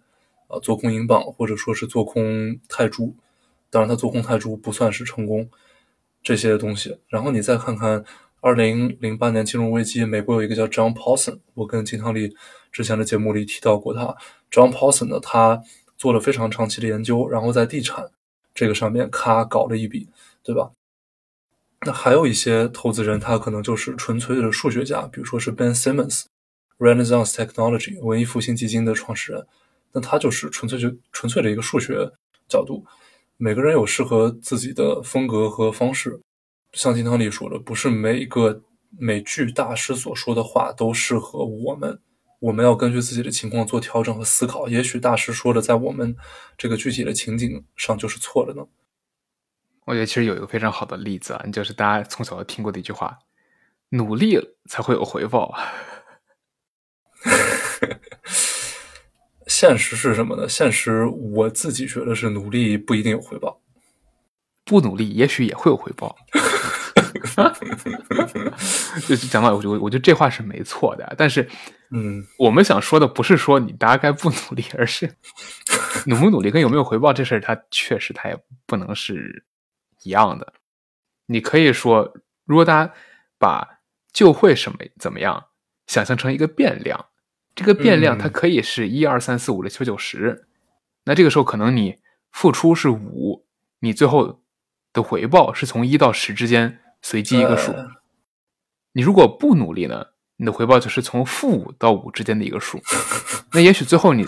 [0.47, 3.13] 啊，做空英镑，或者说是做空泰铢。
[3.71, 5.49] 当然，他做空泰铢不算是成功，
[6.21, 6.99] 这些东西。
[7.07, 8.03] 然后你再看看
[8.41, 12.35] 二零零八年金融危机，美国有一个叫 John Paulson，我跟金汤力
[12.71, 14.15] 之前的节目里提到过他。
[14.51, 15.63] John Paulson 呢，他
[15.97, 18.11] 做了非常长期的研究，然后在地产
[18.53, 20.09] 这个上面咔搞了一笔，
[20.43, 20.71] 对吧？
[21.85, 29.47] 那还有一些投资人，他可能就是纯粹的数学家，比如说是 Ben Simmons，Renaissance Technology 文艺复兴基金的创始人，
[29.93, 32.11] 那他就是纯粹就纯粹的一个数学
[32.47, 32.85] 角度。
[33.43, 36.21] 每个人有适合自己的风格和方式，
[36.73, 38.61] 像金汤力说的，不是每一个
[38.99, 41.99] 美剧大师所说的话都适合我们。
[42.37, 44.67] 我们要根据自己的情况做调整和思考。
[44.67, 46.15] 也许大师说的，在我们
[46.55, 48.63] 这个具体的情景上就是错的呢。
[49.85, 53.17] 我觉得其实有一个非常好的例子啊，就是大家从小都听过的一句话
[53.89, 54.39] ：“努力
[54.69, 55.51] 才会有回报。”
[59.51, 60.47] 现实是什么呢？
[60.47, 63.59] 现实我自己觉得是努力不一定有回报，
[64.63, 66.15] 不努力也许也会有回报。
[69.07, 71.47] 就讲到我，我我觉得这话是没错的，但是。
[71.93, 75.13] 嗯，我们想说的不是说你大概不努力，而是
[76.05, 79.43] 努不努力跟有没有回报这事儿，它确实它也不能是
[80.03, 80.53] 一样的。
[81.25, 82.13] 你可以说，
[82.45, 82.93] 如果大家
[83.37, 83.67] 把
[84.13, 85.47] 就会什么怎么样
[85.87, 87.07] 想象成一个变量，
[87.55, 90.47] 这个变量它可以是一二三四五六七八九十，
[91.03, 91.97] 那这个时候可能你
[92.31, 93.45] 付出是五，
[93.79, 94.41] 你最后
[94.93, 97.73] 的回报是从一到十之间随机一个数。
[98.93, 100.07] 你如果不努力呢？
[100.37, 102.81] 你的回报就是从负五到五之间的一个数，
[103.53, 104.25] 那也许最后你，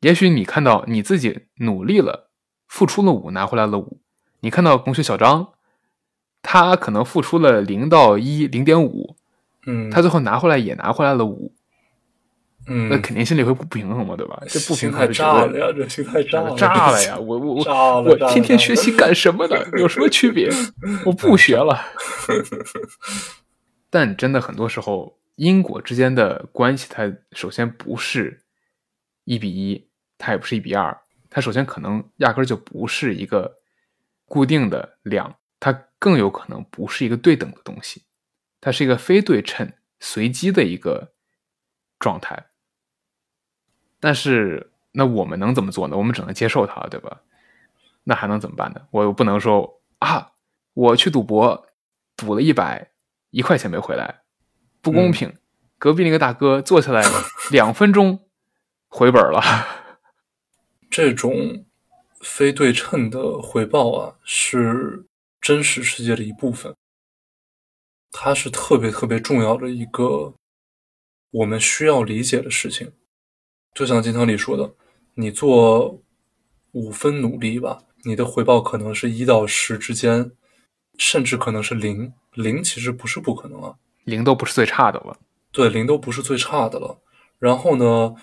[0.00, 2.30] 也许你看到你自己努力了，
[2.66, 4.00] 付出了五，拿回来了五。
[4.40, 5.52] 你看到同学小张，
[6.40, 9.16] 他可能付出了零到一零点五，
[9.66, 11.52] 嗯，他最后拿回来也拿回来了五，
[12.66, 14.42] 嗯，那肯定心里会不平衡嘛，对吧？
[14.48, 17.16] 这不平衡太炸了呀，这心态炸了， 炸了呀！
[17.20, 19.56] 我我我我天天学习干什么呢？
[19.78, 20.50] 有什么区别？
[21.04, 21.78] 我不学了。
[23.90, 25.18] 但真的很多时候。
[25.36, 28.44] 因果之间的关系，它首先不是
[29.24, 30.96] 一比一，它也不是一比二，
[31.28, 33.56] 它首先可能压根就不是一个
[34.26, 38.04] 固定的量，它更有可能不是一个对等的东西，
[38.60, 41.14] 它是一个非对称、随机的一个
[41.98, 42.46] 状态。
[44.04, 45.96] 但是，那我们能怎么做呢？
[45.96, 47.22] 我们只能接受它，对吧？
[48.02, 48.82] 那还能怎么办呢？
[48.90, 50.32] 我又不能说啊，
[50.74, 51.66] 我去赌博，
[52.14, 52.90] 赌了一百，
[53.30, 54.20] 一块钱没回来。
[54.82, 55.38] 不公平！
[55.78, 57.02] 隔壁那个大哥坐下来
[57.50, 58.26] 两分钟
[58.88, 59.40] 回本了。
[60.90, 61.64] 这种
[62.20, 65.06] 非对称的回报啊，是
[65.40, 66.76] 真实世界的一部分，
[68.12, 70.34] 它是特别特别重要的一个
[71.30, 72.92] 我们需要理解的事情。
[73.74, 74.72] 就像金汤里说的，
[75.14, 76.00] 你做
[76.72, 80.30] 五分努力吧，你的回报可能是一到十之间，
[80.96, 82.12] 甚至可能是零。
[82.32, 85.18] 零其实不是不可能啊，零都不是最差的了。
[85.52, 86.98] 对，零都不是最差的了。
[87.38, 88.14] 然后呢，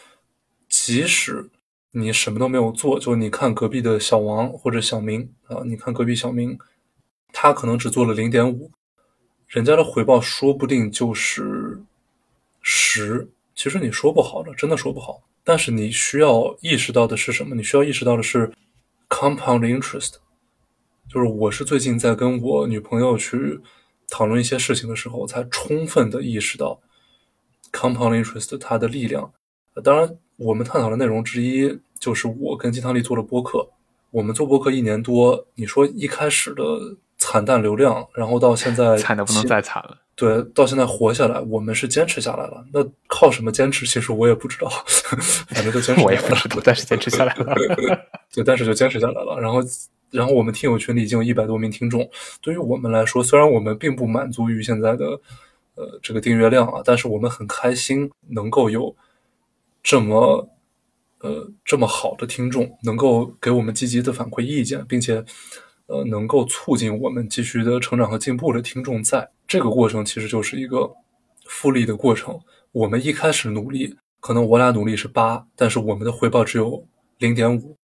[0.68, 1.50] 即使
[1.92, 6.58] 你什么都没有做，就你看隔壁的小王或者小明啊，你看隔壁小明，
[7.32, 8.72] 他可能只做了零点五，
[9.48, 11.82] 人家的回报说不定就是
[12.62, 13.30] 十。
[13.56, 15.22] 其实你说不好的，真的说不好。
[15.44, 17.56] 但是你需要意识到的是什么？
[17.56, 18.52] 你需要意识到的是
[19.10, 20.16] compound interest，
[21.10, 23.60] 就是我是最近在跟我女朋友去
[24.10, 26.82] 讨论一些事情的时候，才充分的意识到
[27.72, 29.34] compound interest 它的力量。
[29.84, 30.18] 当然。
[30.38, 33.70] 我们探讨的内容之一就是我跟金汤力做的播客。
[34.10, 36.64] 我们做播客一年多，你说一开始的
[37.22, 39.96] 惨淡流量，然后到现在 惨的不能再惨了。
[40.16, 42.66] 对，到现在活下来，我们是坚持下来了。
[42.74, 43.86] 那靠什么坚持？
[43.86, 44.70] 其实我也不知道，
[45.54, 46.02] 反正就坚持。
[46.02, 47.56] 我也不知道，但是坚持下来了。
[48.34, 49.40] 对，但是就坚持下来了。
[49.40, 49.60] 然后，
[50.10, 52.10] 然后我们听友群里已经有一百多名听众。
[52.42, 55.06] 对于我们来说，虽然我们并不满足于现在的
[55.76, 58.96] 呃这个订阅量啊，但是我们很开心能够有。
[59.84, 60.48] 这么，
[61.22, 65.26] 呃，这么好的听众能够给我们积极的反馈意见，并且，
[65.92, 70.90] 呃，能够促进我们继续的成长和进步的听众，在这个过程其实就是一个
[71.46, 72.40] 复利的过程。
[72.72, 76.88] 我们一开始努力，可能我俩努力是八，但是我们的回报只有
[77.18, 77.76] 零点五，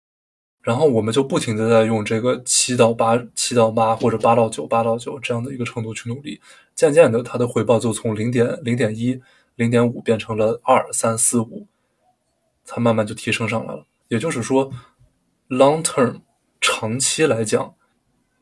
[0.61, 6.39] 然后我们就不停的在用这个七到八、七到八或者八到九、八到九这样的一个程度去努力，
[6.73, 9.19] 渐渐的，它的回报就从零点零点一、
[9.55, 11.67] 零点五变成了二、三、四、五。
[12.65, 14.71] 它慢慢就提升上来了，也就是说
[15.49, 16.21] ，long term
[16.59, 17.73] 长期来讲，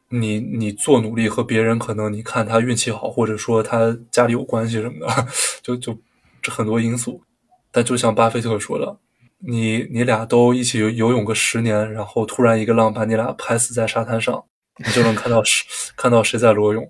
[0.10, 5.28] 你你做努力和别人可能你看他运气好，或者说他家里有关系什么的，
[5.62, 5.98] 就就
[6.42, 7.22] 这很多因素。
[7.72, 8.98] 但就像巴菲特说的，
[9.40, 14.46] 你你俩都一起游游泳个十年，然后突然一个浪把你俩拍死在沙滩上，
[14.78, 15.66] 你就能看到谁
[15.98, 16.90] 看到谁在裸泳。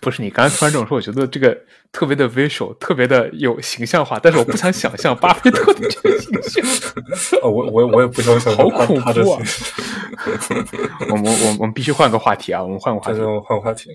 [0.00, 1.56] 不是你刚才突然这么说，我觉得这个
[1.92, 7.40] 特别的 visual，特别的有形象化，但是我不想想象巴菲特的这个形象。
[7.42, 9.42] 我我我也不想想好恐怖啊！
[11.10, 12.62] 我们我我们必须换个话题啊！
[12.62, 13.90] 我们换个话题，换话题。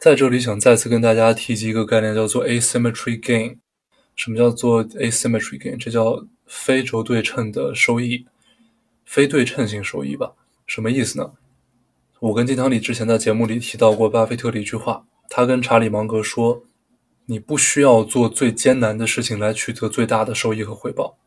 [0.00, 3.58] 在这里想再次跟大家提及一个概念，叫做 asymmetry gain。
[4.16, 5.78] 什么叫做 asymmetry gain？
[5.78, 8.26] 这叫非轴对称的收益，
[9.04, 10.32] 非对称性收益吧？
[10.66, 11.30] 什么意思呢？
[12.18, 16.64] 我跟金汤里之前在节目里提到过巴菲特的一句话，他跟查理芒格说
[17.26, 21.18] ：“你不需要做最艰难的事情来取得最大的收益和回报。”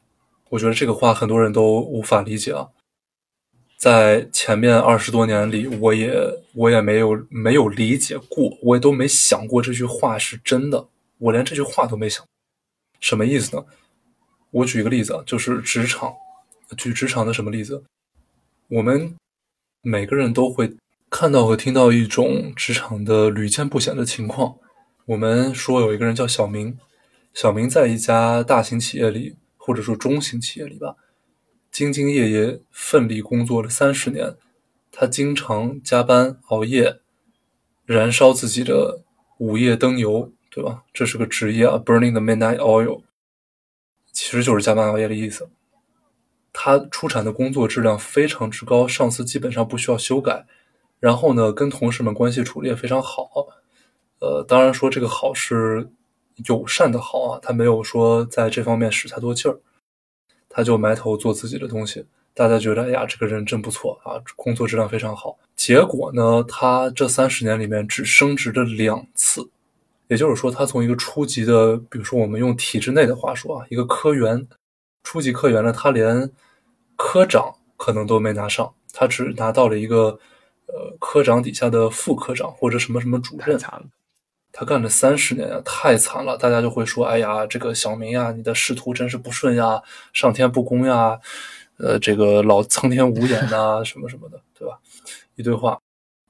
[0.49, 2.69] 我觉得这个话很多人都无法理解啊。
[3.77, 6.11] 在前面二十多年里，我也
[6.55, 10.87] 我也没有没有理解过，我也都没想过这句话是真的，
[11.19, 12.25] 我连这句话都没想。
[12.99, 13.63] 什么意思呢？
[14.49, 16.15] 我举一个例子啊，就是职场，
[16.75, 17.83] 举职场的什么例子？
[18.69, 19.15] 我们。
[19.81, 20.75] 每个人都会
[21.09, 24.57] 看到和听到一种职场的屡见不鲜的情况。
[25.05, 26.77] 我们说有一个人叫小明，
[27.33, 30.95] 小明在一家大型企业里，或者说中型企业里吧，
[31.73, 34.35] 兢兢业业、奋力工作了三十年。
[34.91, 36.99] 他经常加班熬夜，
[37.85, 39.03] 燃烧自己的
[39.37, 40.83] 午夜灯油，对吧？
[40.91, 43.03] 这是个职业啊，burning the midnight oil，
[44.11, 45.49] 其实就是加班熬夜的意思。
[46.61, 50.45] 他出产的工作质量非常之高，上司基本上不需要修改。
[50.99, 53.47] 然后呢，跟同事们关系处理也非常好。
[54.19, 55.89] 呃，当然说这个好是
[56.47, 59.57] 友善的好啊，他没有说在这方面使太多劲儿，
[60.49, 62.05] 他就埋头做自己的东西。
[62.33, 65.39] 大家觉得，哎呀，这个人真不错啊，工作质量非常好。
[65.55, 69.49] 结果呢，他这三十年里面只升职了两次，
[70.09, 74.45] 也就是说，他从一个初级的，比如说我们用体制内的话说啊，一个科员。
[75.01, 76.29] 初级科员呢，他连
[77.01, 80.19] 科长可能都没拿上，他只拿到了一个
[80.65, 83.57] 呃科长底下的副科长或者什么什么主任。
[84.51, 86.37] 他干了三十年啊，太惨了！
[86.37, 89.81] 大家就会说：“哎呀，这个小明呀，你的仕途真是不顺呀，
[90.11, 91.17] 上天不公呀，
[91.77, 94.77] 呃，这个老苍天无眼呐， 什么什么的，对吧？”
[95.37, 95.79] 一堆话。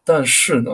[0.03, 0.71] 但是呢，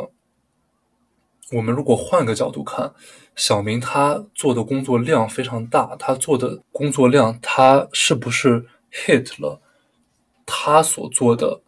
[1.54, 2.94] 我们如果换个角度看。
[3.38, 9.62] 小明他做的工作量非常大，他做的工作量，他是不是 hit 了
[10.46, 11.62] 他所做的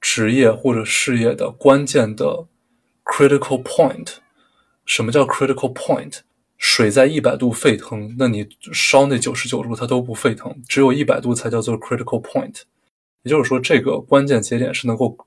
[0.00, 2.46] 职业或者事业的关键的
[3.04, 4.14] critical point？
[4.84, 6.20] 什么叫 critical point？
[6.58, 12.62] 水在一百度沸腾，那你烧那九十九度它都不沸腾，只有一百度才叫做 critical point。
[13.22, 15.18] 也就是说，这个关键节点是能够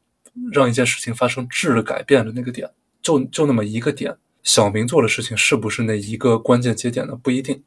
[0.51, 2.71] 让一件事情发生质的改变的那个点，
[3.01, 4.17] 就就那么一个点。
[4.41, 7.15] 小明做的事情是不是那一个关键节点呢？
[7.21, 7.63] 不一定，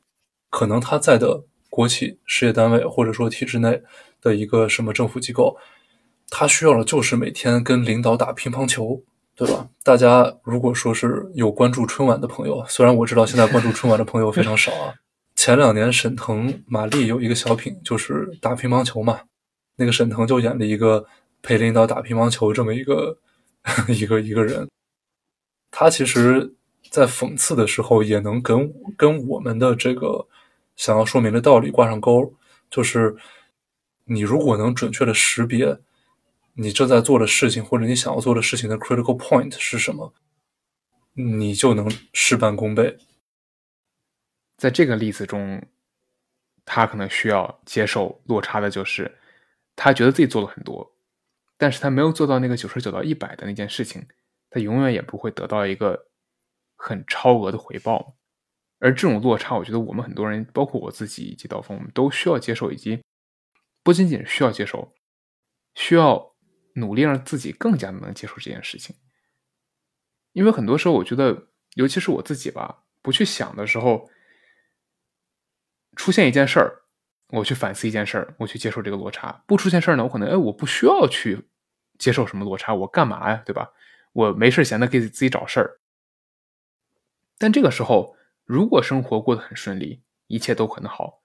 [0.51, 3.83] 可能他在的国企事业单位或者说体制内
[4.23, 5.55] 的一个什么政府机构，
[6.31, 9.03] 他需要的就是每天跟领导打乒乓球，
[9.35, 9.69] 对吧？
[9.83, 14.95] 大家如果说是有关注春晚的朋友，虽然我知道现在关注春晚的朋友非常少啊。
[15.35, 19.21] 前两年沈腾、马丽有一个小品，就是打乒乓球嘛。
[19.77, 21.05] 那个沈腾就演了一个
[21.43, 23.19] 陪领导打乒乓球这么一个
[23.89, 24.69] 一个一个人，
[25.71, 26.55] 他其实，
[26.91, 30.27] 在讽刺的时候，也能跟跟我们的这个
[30.77, 32.33] 想要说明的道理挂上钩。
[32.71, 33.15] 就是
[34.05, 35.79] 你如果能准确的识别
[36.55, 40.13] 你正在做的事情或者你想要做的事情的 critical point 是什么，
[41.15, 42.99] 你就能事半功倍。
[44.57, 45.63] 在这个例子中，
[46.65, 49.19] 他可能需要接受落差的就是。
[49.75, 50.95] 他觉得自己做了很多，
[51.57, 54.07] 但是他没有做到那个九十九到一百的那件事情，
[54.51, 56.09] 他永远也不会得到一个
[56.77, 58.15] 很超额的回报。
[58.81, 63.03] 而这种落差，我觉得我们很多人，包括我自己以及刀锋，我们都需要接受，以及
[63.83, 64.95] 不仅仅需要接受，
[65.75, 66.35] 需要
[66.75, 68.97] 努力让自己更加能接受这件事情。
[70.33, 74.11] 因为很多时候，我觉得，尤其是我自己吧，不去想的时候，
[75.97, 76.79] 出现一件事儿。
[77.29, 79.43] 我去反思一件事儿，我去接受这个落差。
[79.47, 81.49] 不出现事儿呢，我可能哎，我不需要去
[81.99, 83.73] 接受什么落差，我干嘛呀，对吧？
[84.13, 85.81] 我没事闲的给自己找事儿。
[87.39, 88.15] 但这个时候，
[88.45, 91.23] 如果生活过得很顺利，一切都很好，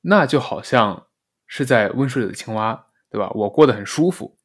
[0.00, 1.09] 那就好像
[1.52, 3.28] 是在温水里的青蛙，对吧？
[3.30, 4.38] 我过得很舒服。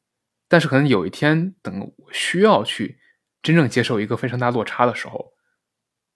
[0.48, 2.98] 但是可能有一天，等我需要去
[3.42, 5.32] 真正接受一个非常大落差的时候，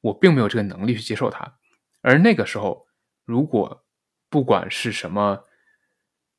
[0.01, 1.59] 我并没有这个能力去接受它。
[2.01, 2.89] 而那个时候，
[3.25, 3.85] 如果
[4.29, 5.45] 不管是什么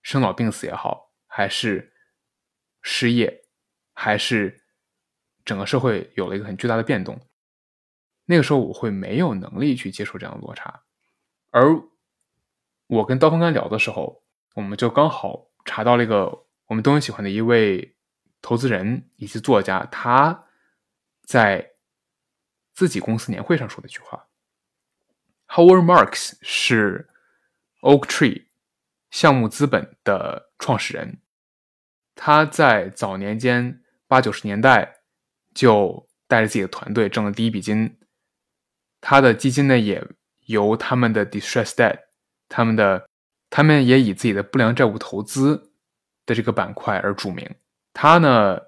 [0.02, 1.94] 生老病死也好，还是
[2.82, 3.46] 失业，
[3.94, 4.66] 还是
[5.46, 7.22] 整个社会有了一个很巨大的变动，
[8.26, 10.84] 那个时候我会没有能力去接受这样的落差。
[11.52, 11.82] 而
[12.88, 17.96] 我跟刀锋刚聊的时候，我们就刚好查到了一个我们都很喜欢的一位
[18.42, 20.46] 投资人以及作家，他
[21.24, 21.72] 在
[22.74, 24.28] 自己公司年会上说的一句话
[25.48, 27.08] ：“Howard Marks 是。”
[27.82, 28.46] Oaktree
[29.10, 31.20] 项目资本的创始人，
[32.14, 34.98] 他在早年间八九十年代
[35.56, 37.98] 就带着自己的团队挣了第一笔金。
[39.00, 40.08] 他的基金呢，也
[40.46, 42.02] 由他们的 distressed debt，
[42.48, 43.10] 他们的
[43.52, 45.72] 他们也以自己的不良债务投资
[46.26, 47.48] 的这个板块而著名。
[47.94, 48.60] 他呢，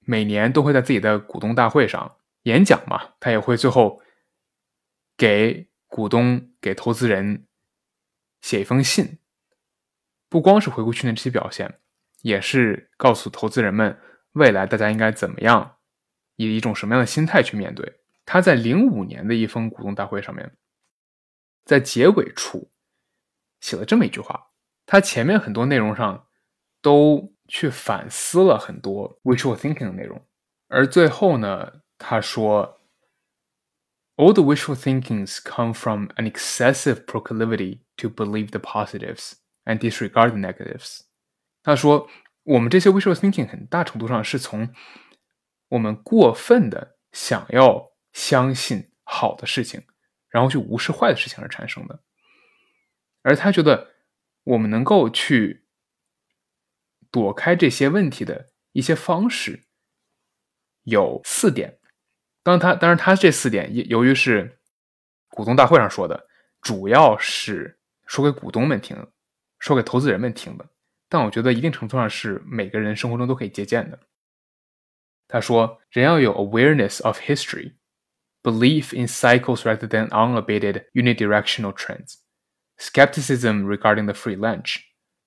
[0.00, 4.02] 每年都会在自己的股东大会上演讲嘛，他也会最后
[5.16, 7.46] 给股东、给投资人。
[8.40, 9.20] 写一封信，
[10.28, 11.78] 不光是回顾去年这些表现，
[12.20, 13.98] 也是告诉投资人们
[14.32, 15.76] 未来大家应该怎么样，
[16.36, 18.00] 以一种什么样的心态去面对。
[18.26, 20.54] 他在零五年的一封股东大会上面，
[21.64, 22.70] 在结尾处
[23.64, 24.50] 写了这么一句话。
[24.84, 26.26] 他前面很多内容上
[26.82, 30.22] 都去反思了很多 wishful thinking 的内容，
[30.68, 32.82] 而最后呢，他说。
[34.16, 39.32] All the wishful thinkings come from an excessive proclivity to believe the positives
[39.64, 41.00] and disregard the negatives。
[41.64, 42.08] 他说，
[42.44, 44.72] 我们这些 wishful thinking 很大程度上是从
[45.70, 49.82] 我们过分的想要相信好的事情，
[50.28, 52.00] 然后去无视坏的事情而产生的。
[53.24, 53.90] 而他觉得，
[54.44, 55.64] 我们能够去
[57.10, 59.64] 躲开这些问题的一些方式
[60.82, 61.78] 有四点。
[62.42, 64.60] 当他当然，他这四点也由于是
[65.28, 66.28] 股东大会上说的，
[66.60, 69.10] 主要是说给股东们听，
[69.58, 70.68] 说给投资人们听的。
[71.08, 73.98] 但我觉得一定程度上是每个人生活中都可以借鉴的。
[75.26, 77.76] 他说，人要有 awareness of history,
[78.42, 82.16] belief in cycles rather than unabated unidirectional trends,
[82.78, 84.80] skepticism regarding the free lunch,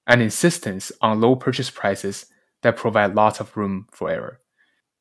[0.05, 2.23] and insistence on low purchase prices
[2.61, 4.37] that provide lots of room for error。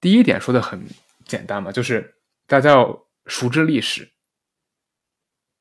[0.01, 0.87] 第一点说的很。
[1.27, 2.15] 简单嘛，就是
[2.47, 4.13] 大家要熟知历史。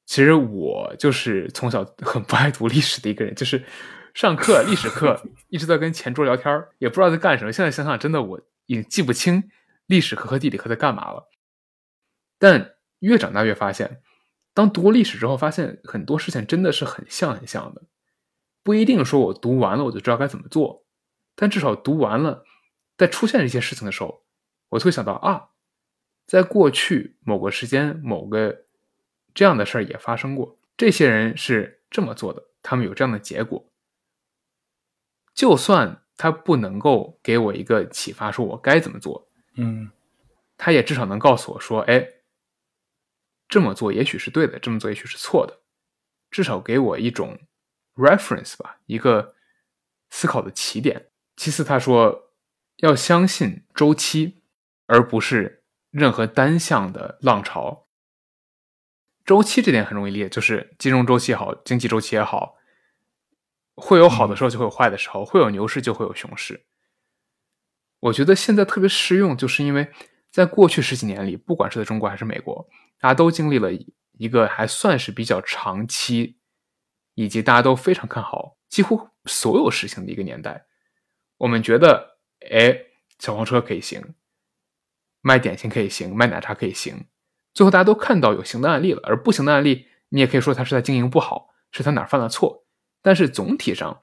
[0.05, 3.65] 其实我就是从小很不爱读历史的一个人，就是
[4.13, 7.51] 上课历史课一直在跟前桌聊天也不知道在干什么。
[7.51, 9.49] 现在想想，真的我已经记不清
[9.87, 11.31] 历史课和地理课在干嘛了。
[12.37, 14.03] 但越长大越发现，
[14.55, 17.83] 当读过历史之后，发现很多事情真的是很像很像的。
[18.63, 20.85] 不一定说我读完了我就知道该怎么做，
[21.35, 22.43] 但至少读完了，
[22.97, 24.23] 在出现这些事情的时候，
[24.69, 25.49] 我就会想到啊。
[26.25, 28.65] 在过去某个时间、某个
[29.35, 33.63] 这样的事儿也发生过，这些人是这么做的，他们有这样的结果。
[35.35, 39.27] 就算他不能够给我一个启发，说我该怎么做，
[39.57, 39.91] 嗯
[40.57, 42.07] 他也至少能告诉我说，哎，
[43.47, 45.61] 这么做也许是对的，这么做也许是错的，
[46.31, 47.39] 至少给我一种
[47.95, 49.35] reference 吧，一个
[50.09, 51.09] 思考的起点。
[51.35, 52.33] 其次，他说
[52.77, 54.41] 要相信周期，
[54.85, 57.87] 而不是任何单向的浪潮。
[59.25, 62.57] 周期这点很容易理解，就是金融周期也好，经济周期也好，
[63.75, 66.65] 会有好的时候就会有坏的时候，会有牛市就会有熊市。
[67.99, 69.91] 我觉得现在特别适用，就是因为
[70.31, 72.69] 在过去十几年里，不管是在中国还是美国，
[72.99, 73.69] 大家都经历了
[74.13, 76.37] 一个还算是比较长期，
[77.13, 80.65] 以及大家都非常看好几乎所有事情的一个年代。
[81.37, 82.17] 我们觉得，
[82.49, 82.77] 哎，
[83.19, 84.15] 小黄车可以行，
[85.21, 87.07] 卖点心可以行，卖奶茶可以行。
[87.53, 92.65] 最后大家都看到有行的案例了，而不行的案例，你也可以说他是在经营不好，是他哪儿犯了错。
[93.01, 94.01] 但是总体上，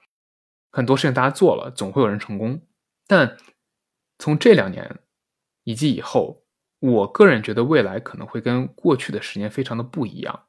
[0.70, 2.62] 很多事情大家做了，总会有人成功。
[3.06, 3.36] 但
[4.18, 5.00] 从这两年
[5.64, 6.41] 以及以后，
[6.82, 10.46] 我个人觉得未来可能会跟过去的十年非常的不一样。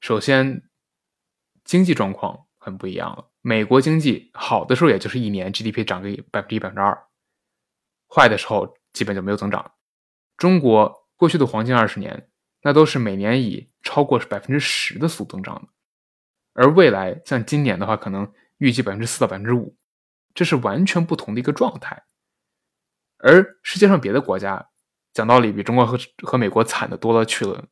[0.00, 0.62] 首先，
[1.64, 3.28] 经济状况很不一样了。
[3.40, 6.94] 美国经济好的时候，也就是一年 GDP 涨个百分之一、百分之二；
[8.08, 9.72] 坏的时候，基本就没有增长。
[10.36, 11.00] 中国。
[11.14, 12.28] 过去的黄金二十年，
[12.62, 15.68] 那都是每年以超过百分之十的速度增长的，
[16.54, 19.76] 而未来像今年的话，可能预计百分之四到百分之五，
[20.34, 22.02] 这是完全不同的一个状态。
[23.18, 24.71] 而世界上别的国家，
[25.12, 27.64] 讲道理比中国和和美国惨的多了去了，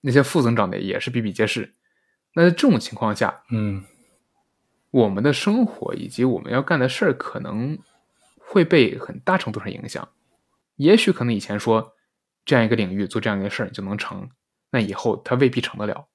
[0.00, 1.74] 那些负增长的也是比比皆是。
[2.34, 3.84] 那在这种情况下，嗯，
[4.90, 7.78] 我们的生活以及我们要干的事儿，可能
[8.38, 10.08] 会被很大程度上影响。
[10.76, 11.92] 也许可能以前说。
[12.48, 14.30] 这样一个领域做这样一个事儿，你就能成？
[14.70, 16.06] 那以后它未必成得了，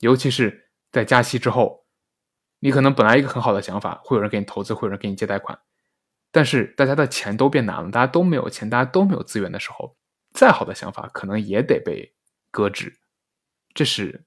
[0.00, 1.84] 尤其是在加息之后，
[2.58, 5.56] 你可能本来一个很好的想法，会有人给你投资，会有人给你借贷款，
[6.32, 9.96] 但是大家的钱都变难了，大家都没有钱，大家都没有资源的时候，
[10.32, 12.12] 再好的想法可能也得被
[12.50, 12.96] 搁置，
[13.74, 14.22] 这是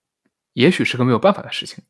[0.53, 1.83] 也许是个没有办法的事情。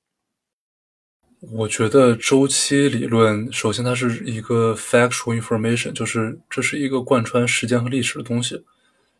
[1.51, 8.63] 我觉得周期理论，首先它是一个 factual information，就是这是一个贯穿时间和历史的东西。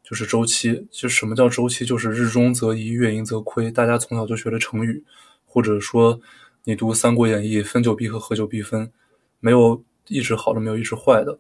[0.04, 1.86] 就是周期，就什么叫周期？
[1.86, 3.72] 就是日中则移，月盈则亏。
[3.72, 5.04] 大家从小就学的成语，
[5.46, 6.20] 或者说
[6.66, 8.92] 你读《三国演义》，分久必合，合久必分，
[9.40, 11.40] 没有一直好的，没有一直坏的。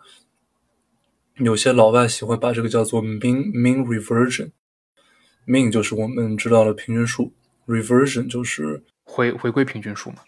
[1.43, 7.33] 有些老外喜欢把这个叫做 mean mean reversion，mean 就是我们知道的平均数
[7.65, 10.23] ，reversion 就是回回归平均数嘛。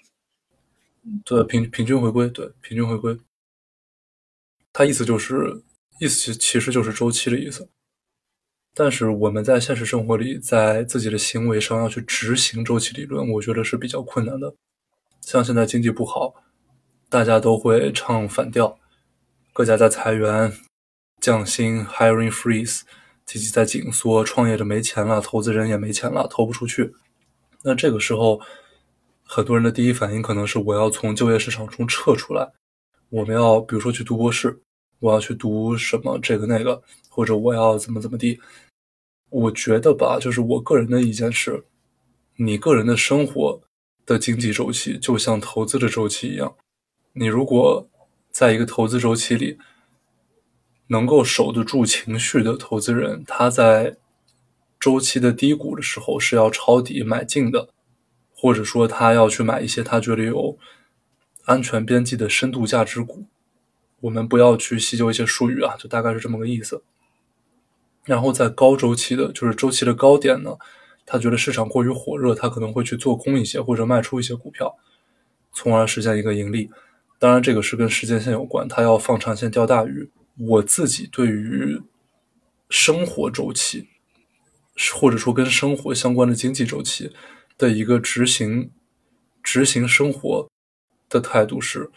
[1.25, 3.19] 对，平平均回归，对，平均回归。
[4.71, 5.63] 它意思就是
[5.99, 7.69] 意思其实就是周期的意思。
[8.73, 14.55] 但是我们在现实生活里，在自己的行为上要去执行周期理论，我觉得是比较困难的。
[15.21, 16.33] 像现在经济不好，
[17.07, 18.79] 大家都会唱反调，
[19.53, 20.51] 各家在裁员、
[21.23, 22.81] 降薪、hiring freeze，
[23.25, 26.93] 经济在紧缩，创业者没钱了，投资人也没钱了，投不出去。
[27.63, 28.41] 那这个时候，
[29.23, 32.51] 很多人的第一反应可能是我要从就业市场中撤出来，
[33.07, 34.59] 我们要比如说去读博士，
[34.99, 38.41] 我要去读什么这个那个，或者我要怎么怎么地。
[39.29, 41.63] 我觉得吧，就是我个人的意见是，
[42.35, 43.61] 你个人的生活
[44.05, 46.53] 的经济周期就像投资的周期一样。
[47.13, 47.89] 你如果
[48.29, 49.57] 在一个投资周期里
[50.93, 53.97] 能够守得住情绪的投资人，他在
[54.79, 57.69] 周期的低谷的时候是要抄底买进的，
[58.35, 60.57] 或者说他要去买一些他觉得有
[61.45, 63.25] 安全边际的深度价值股。
[64.01, 66.83] 我们不要去细究一些术语啊，就大概是这么个意思。
[68.05, 70.57] 然后在高周期的，就是周期的高点呢，
[71.05, 74.75] 他觉得市场过于火热，他可能会去做空一些或者卖出一些股票，
[75.53, 76.69] 从而实现一个盈利。
[77.17, 80.09] 当然，这个是跟时间线有关，他要放长线钓大鱼。
[80.37, 81.81] 我自己对于
[82.69, 83.87] 生活周期，
[84.93, 87.11] 或者说跟生活相关的经济周期
[87.57, 88.71] 的一个执行、
[89.41, 90.47] 执行生活
[91.09, 91.89] 的态度是，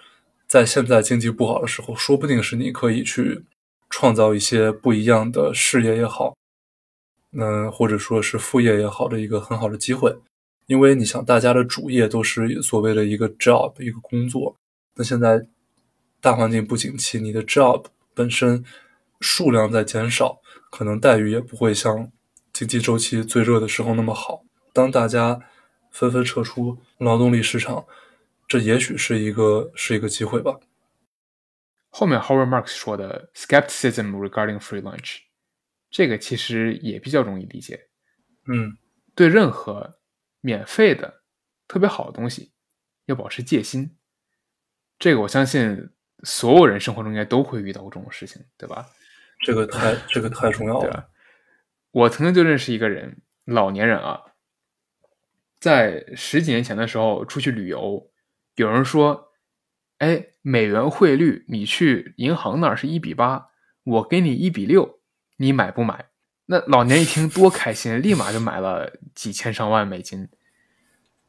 [0.46, 3.44] 在现在经济不好的时候，说不定是你可以去。
[3.88, 6.36] 创造一些不一样的事业也好，
[7.30, 10.12] 嗯，或者说是副业也好的一个很好的机会，
[10.66, 14.56] 因为你想，大家的主业都是所谓的一个 job 一个工作，
[14.96, 15.46] 那现在
[16.20, 17.84] 大环境不景气，你的 job
[18.16, 18.64] 本身
[19.20, 20.40] 数量在减少，
[20.70, 22.10] 可能待遇也不会像
[22.50, 24.42] 经济周期最热的时候那么好。
[24.72, 25.38] 当大家
[25.90, 27.86] 纷纷撤出劳动力市场，
[28.48, 30.58] 这也许是一个是一个机会吧。
[31.90, 35.18] 后面 Howard Marks 说的 skepticism regarding free lunch，
[35.90, 37.88] 这个其实也比较容易理解。
[38.46, 38.78] 嗯，
[39.14, 39.98] 对任何
[40.40, 41.22] 免费的
[41.68, 42.52] 特别好的东西
[43.04, 43.96] 要保持戒心。
[44.98, 45.90] 这个我相信
[46.26, 48.84] 所有人生活中应该都会遇到过这种事情，对吧？
[49.40, 51.08] 这个太这个太重要了。
[51.92, 54.20] 我曾经就认识一个人，老年人啊，
[55.60, 58.10] 在十几年前的时候出去旅游，
[58.56, 59.32] 有人说
[59.98, 63.50] ：“哎，美元汇率你去银行那儿是一比八，
[63.84, 64.98] 我给你一比六，
[65.36, 66.06] 你买不买？”
[66.46, 70.28] 那老年一听多开心，立马就买了几千上万美金。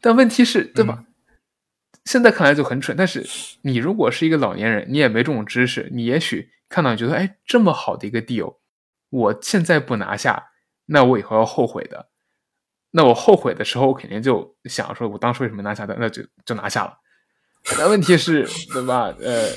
[0.02, 1.06] 但问题是，对吧？
[2.08, 3.24] 现在看来就很蠢，但是
[3.64, 8.60] 你如果是一个老年人，你也没这种知识，你也许看到你觉得，哎，这么好的一个 deal，
[9.10, 10.52] 我现在不拿下，
[10.86, 12.10] 那我以后要后悔的。
[12.92, 15.98] 那我后悔的时候，我肯定就想说，我当初为什么拿下的？
[16.00, 16.98] 那就就拿下了。
[17.78, 19.14] 但问题是，对吧？
[19.20, 19.50] 呃，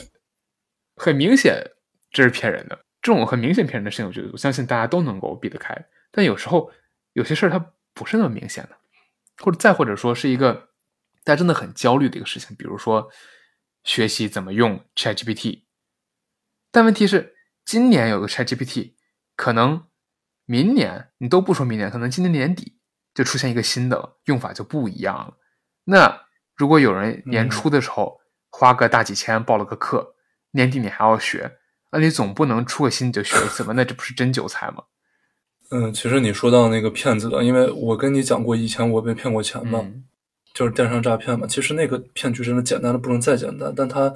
[0.96, 1.62] 很明显
[2.10, 2.76] 这是骗人的。
[3.00, 5.86] 这种很明显骗人的事情，我觉得我相信大家都能够避得开。
[6.10, 6.70] 但有时候
[7.12, 8.76] 有些事儿它不是那么明显的，
[9.38, 10.69] 或者再或者说是一个
[11.24, 13.10] 大家真的很焦虑的一个事情，比如说
[13.84, 15.64] 学习怎么用 ChatGPT。
[16.70, 18.94] 但问题是，今年有个 ChatGPT，
[19.36, 19.86] 可能
[20.44, 22.78] 明年你都不说明年，可能今年年底
[23.14, 25.36] 就出现一个新的了，用法就不一样了。
[25.84, 30.14] 那如果有人年初的时候花个大几千报了个课，
[30.52, 31.58] 年底你还要学。
[31.92, 33.72] 那你总不能出个新就学一次吧？
[33.74, 34.84] 那这不是真韭菜吗？
[35.72, 39.84] 嗯，其实你说到那个骗子的，因为我跟你讲过，以前我被骗过钱嘛，
[40.54, 41.46] 就是电商诈骗嘛。
[41.46, 44.12] 其实那个骗局真的简单的不能再简单，但他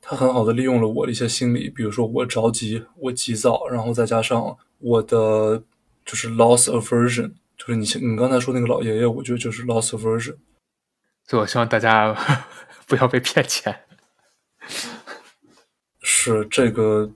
[0.00, 5.62] 他很好的利用了我的一些心理，比如说我着急，我急躁，然后再加上我的
[6.04, 10.36] 就是 loss aversion，就是你你刚才说那个老爷爷，我觉得就是 loss aversion。
[11.26, 12.16] 所以我希望大家
[12.86, 13.84] 不要被骗钱。
[16.02, 17.10] 是这个，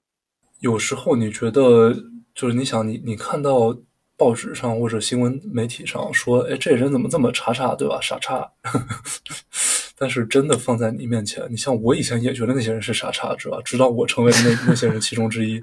[0.60, 1.92] 有时候你觉得
[2.34, 3.76] 就是你想你你看到
[4.16, 7.98] 报纸上或者新闻媒体上说，哎，这人怎么这么叉叉，对吧？
[8.00, 8.50] 傻叉。
[9.96, 13.60] 但是真的放在你面前，你像我以前也觉得那些人是傻叉，是吧？
[13.64, 15.60] 直到我成为那那些人其中之一，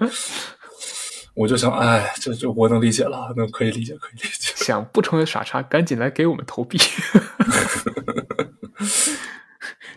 [1.36, 4.54] 我就想，哎，这就我能理解了，那可以理解，可以理解。
[4.64, 6.78] 想不成为傻叉，赶紧来给我们投币。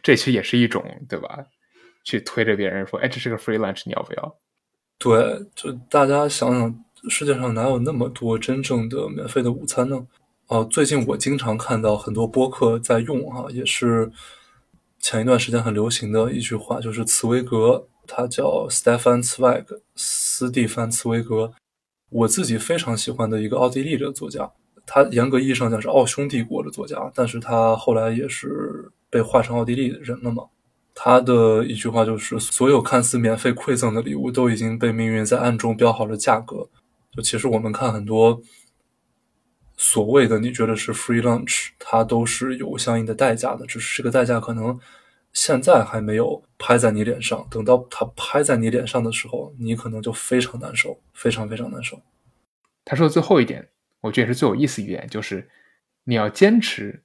[0.03, 1.47] 这其实也是一种，对吧？
[2.05, 4.37] 去推着别人说：“哎，这是个 free lunch，你要不要？”
[4.99, 10.07] 对，就大家想想，世界上哪有那么多真正的免费的午餐呢？
[10.47, 14.11] 哦，最近我经常看到很多播客在用哈，也是
[15.01, 19.65] 前一段时间很流行的一句话，就是茨威格，他叫 Stefan Zweig，
[19.97, 21.53] 斯蒂芬·茨威格，
[22.11, 24.51] 我自己非常喜欢的一个奥地利的作家，
[24.87, 30.45] 他严格意义上讲是奥匈帝国的作家，但是他后来也是被划成奥地利人了嘛。
[30.95, 36.69] 他的一句话就是：“所有看似免费馈赠的礼物，都已经被命运在暗中标好了价格。”
[37.15, 38.43] 就其实我们看很多
[39.77, 44.79] 所谓的你觉得是 free lunch，它都是有相应的代价的，只是这个代价可能
[45.33, 47.47] 现在还没有拍在你脸上。
[47.51, 52.01] 等到它拍在你脸上的时候，你可能就非常难受，非常非常难受。
[52.85, 53.69] 他说的最后一点，
[54.01, 55.49] 我觉得也是最有意思一点，就是
[56.05, 57.03] 你要坚持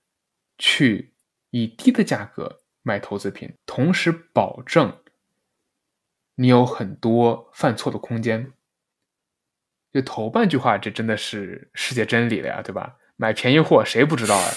[0.57, 1.14] 去
[1.51, 2.60] 以低的价格。
[2.82, 4.97] 买投资品，同时保证
[6.36, 8.53] 你有很多犯错的空间。
[9.91, 12.97] 就头半句话，这真的是世界真理了呀，对吧？
[13.15, 14.51] 买便宜货谁不知道啊？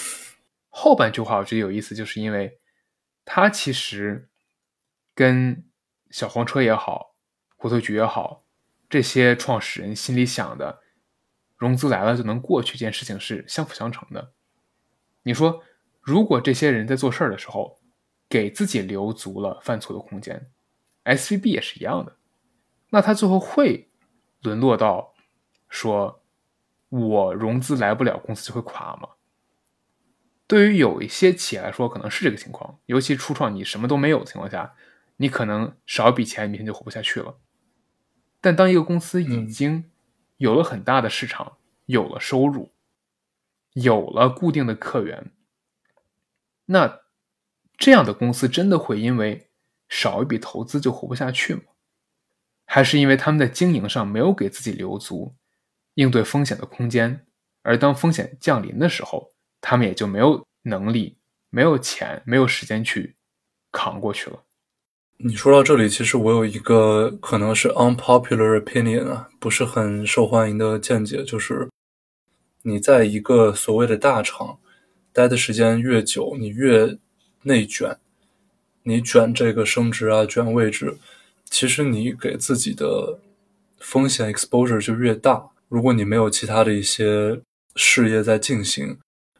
[0.69, 2.59] 后半句话我觉得有意思，就是因为
[3.25, 4.29] 它其实
[5.15, 5.65] 跟
[6.11, 7.15] 小黄车也好，
[7.57, 8.45] 骨头局也好，
[8.89, 10.81] 这些创始人心里想的
[11.57, 14.33] 融资来了就能过去这件事情是相辅相成的。
[15.23, 15.63] 你说，
[16.01, 17.81] 如果这些人在做事儿的时候，
[18.29, 20.51] 给自己留足了犯错的空间
[21.05, 22.17] ，S V B 也是一样的。
[22.91, 23.91] 那他最后会
[24.41, 25.12] 沦落到
[25.73, 26.23] 说，
[26.91, 29.09] 我融资来不了，公司就会垮吗？
[30.47, 32.79] 对于有一些企业来说，可能是这个情况。
[32.85, 34.75] 尤其初创，你什么都没有的情况下，
[35.17, 37.39] 你可能少一笔钱，明天就活不下去了。
[38.43, 39.91] 但当一个公司已经
[40.37, 41.57] 有了很大的市场，
[41.87, 42.71] 有了收入，
[43.73, 45.33] 有了固定的客源，
[46.67, 47.01] 那。
[47.79, 49.51] 这样的公司真的会因为
[49.89, 51.63] 少一笔投资就活不下去吗？
[52.65, 55.35] 还是因为他们在经营上没有给自己留足
[55.95, 57.25] 应对风险的空间，
[57.63, 59.31] 而当风险降临的时候，
[59.61, 61.17] 他们也就没有能力、
[61.51, 63.15] 没有钱、没有时间去
[63.71, 64.43] 扛过去了？
[65.19, 71.69] 你说到这里，其实我有一个可能是 unpopular opinion 啊，不是很受欢迎的见解，就是
[72.63, 74.59] 你在一个所谓的大厂
[75.13, 76.99] 待的时间越久，你越。
[77.45, 77.99] 内卷，
[78.85, 80.97] 你卷这个升职啊，卷位置，
[81.51, 83.19] 其实你给自己的
[83.81, 85.51] 风险 exposure 就越大。
[85.73, 87.41] 如果你没有其他的一些
[87.77, 88.99] 事业在进行，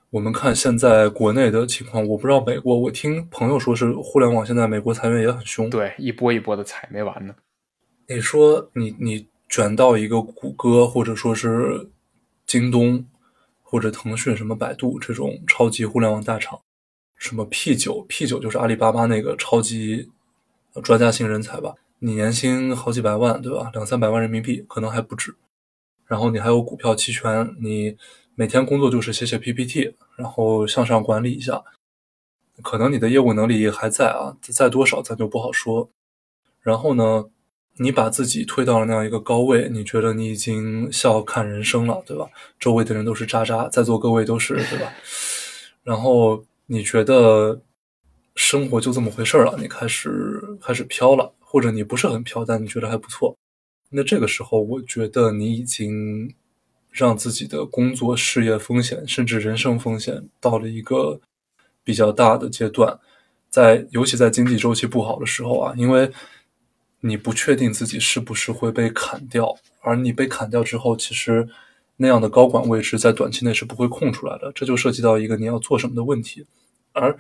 [0.09, 7.35] 我们看现在国内的情况，我不知道美国，我听朋友说是互联网现在美国裁员也很凶，对，一波一波的裁没完呢。
[8.09, 11.91] 你说你你卷到一个谷歌或者说是
[12.47, 13.05] 京东
[13.63, 16.59] 或者腾讯什么百度这种超级互联网大厂，
[17.15, 20.09] 什么 P 九 P 九就是阿里巴巴那个超级
[20.83, 21.75] 专家型人才吧？
[21.99, 23.71] 你年薪好几百万，对吧？
[23.75, 25.35] 两三百万人民币可能还不止。
[26.13, 27.97] 然后你还有股票期权，你
[28.35, 31.65] 每天工作就是写写 PPT，然后向上管理一下。
[32.63, 35.89] 可能你的业务能力还在啊，在多少咱就不好说。
[36.61, 37.25] 然后呢，
[37.79, 42.29] 你把自己推到了那样一个高位，你觉得你已经笑看人生了，对吧？
[42.61, 44.93] 周围的人都是渣渣，在座各位都是，对吧？
[45.83, 47.63] 然后你觉得
[48.37, 53.35] 生活就这么回事了，你开始开始飘了，或者你不是很飘，但你觉得还不错。
[53.95, 56.35] 那这个时候，我觉得你已经
[56.91, 61.21] 让自己的工作、事业风险，甚至人生风险到了一个
[61.85, 62.99] 比较大的阶段。
[63.51, 66.11] 在尤其在经济周期不好的时候啊，因为
[67.01, 71.47] 你不确定自己是不是会被砍掉，而你被砍掉之后，其实
[71.99, 74.51] 那样的高管位置在短期内是不会空出来的。
[74.55, 76.47] 这就涉及到一个你要做什么的问题，
[76.93, 77.17] 而。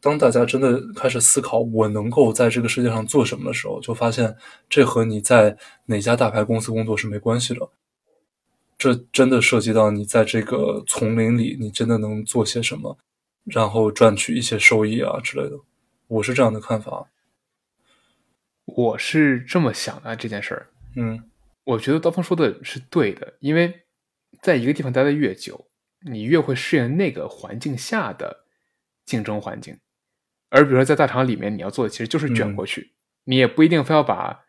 [0.00, 4.36] 当大家真的开始思考我能够在这个世界上做什么的时候，就发现
[4.68, 7.68] 这和你在哪家大牌公司工作是没关系的。
[8.78, 12.96] 这真的涉及到你在这个丛林里，你真的能做些什么，
[13.44, 15.58] 然后赚取一些收益啊之类的。
[16.06, 17.08] 我是这样的看法。
[18.66, 20.68] 我是这么想的这件事儿。
[20.94, 21.20] 嗯，
[21.64, 23.82] 我觉得刀锋说的是对的，因为
[24.42, 25.66] 在一个地方待的越久，
[26.08, 28.44] 你越会适应那个环境下的
[29.04, 29.76] 竞争环境。
[30.50, 32.92] 而比如说，在大厂里面，你要做的其实就是卷过去，
[33.24, 34.44] 你也不一定非要把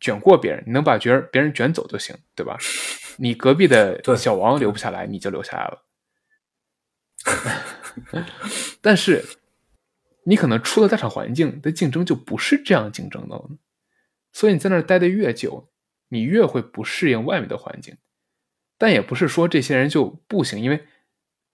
[0.00, 2.56] 卷过别人，你能把别人别人卷走就行，对吧？
[3.18, 5.86] 你隔壁的 小王留不下来，你就留下来了。
[8.80, 9.24] 但是，
[10.24, 13.50] 你可能出了大厂环境的竞争就不是这样竞争的了，
[14.32, 15.70] 所以你在那儿待的越久，
[16.08, 17.96] 你越会不适应外面的环境。
[18.78, 20.86] 但也不是说这些人就不行，因为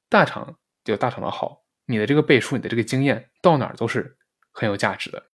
[0.09, 1.62] 大厂有大厂的好。
[1.87, 4.17] 你的这个背书，你的这个经验到哪儿都是
[4.51, 5.31] 很有价值的，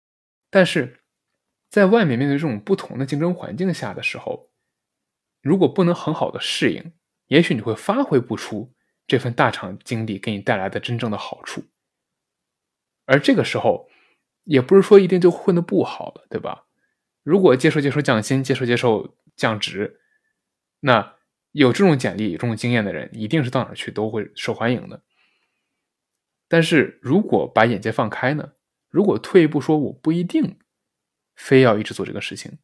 [0.51, 1.01] 但是
[1.71, 4.51] 在外面面对这种不同的竞争环境下的时候，
[5.41, 6.93] 如果不能很好的适应，
[7.27, 8.75] 也许你会发挥不出
[9.07, 11.65] 这份大厂经历给你带来的真正的好处。
[13.07, 13.89] 而这个时候，
[14.45, 16.67] 也不是说一定就混的不好了，对吧？
[17.23, 20.01] 如果接受接受降薪，接受接受降职，
[20.81, 21.17] 那
[21.53, 25.03] 有这种简历、有这种经验的人，一定是到哪儿去都会受欢迎的。
[26.53, 28.53] 但是如果把眼界放开呢？
[28.91, 30.59] 如果退一步说，我不一定
[31.35, 32.59] 非要一直做这个事情，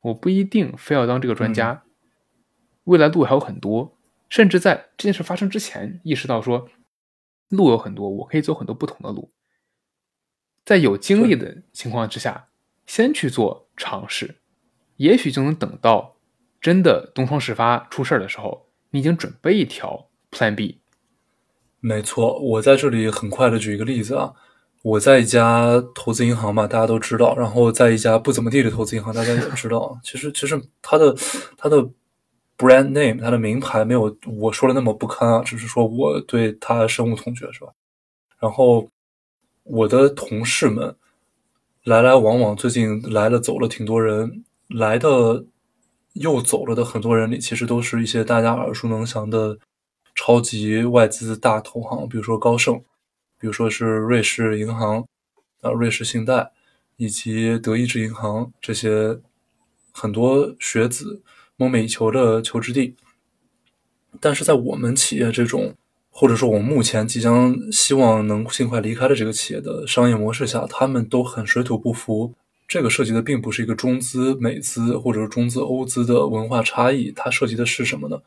[0.00, 1.84] 我不一定非要当这个专家，
[2.84, 3.98] 未来路还有很多，
[4.30, 6.70] 甚至在这件事发生之前，意识到说
[7.50, 9.30] 路有很多，我可以走很多不同的路，
[10.64, 12.48] 在有精力的情况之下，
[12.86, 14.36] 先去做尝试，
[14.96, 16.16] 也许就能等到
[16.62, 20.80] 真的东窗事发出事的时候，你已经准备一条 Plan B。
[21.86, 24.32] 没错，我在这里很快的举一个例子啊，
[24.80, 31.14] 我在一家投资银行嘛，大家都知道，然后在一家不怎么地的投资银行，大家也知道，其实其实它的
[31.58, 31.76] 它的
[32.56, 37.70] brand name，它的名牌没有我说的那么不堪啊，只是说我对它深恶痛绝，是吧？
[38.40, 38.88] 然后
[39.64, 40.96] 我的同事们
[41.84, 45.44] 来来往往，最近来了走了挺多人，来的
[46.14, 49.58] 又走了的很多人里，其实都是一些大家耳熟能详的。
[50.14, 52.78] 超级外资大投行，比如说高盛，
[53.38, 55.04] 比如说是瑞士银行，
[55.60, 56.52] 啊，瑞士信贷，
[56.96, 59.18] 以及德意志银行这些
[59.92, 61.22] 很多学子
[61.56, 62.94] 梦寐以求的求职地。
[64.20, 65.74] 但是在我们企业这种，
[66.08, 72.32] 或者说我们目前即将希望能尽快离开的这个企业的商业模式下，他们都很水土不服。
[72.66, 78.22] 这个涉及的并不是一个中资、美资或者是中资、欧资的文化差异，它涉及的是什么呢？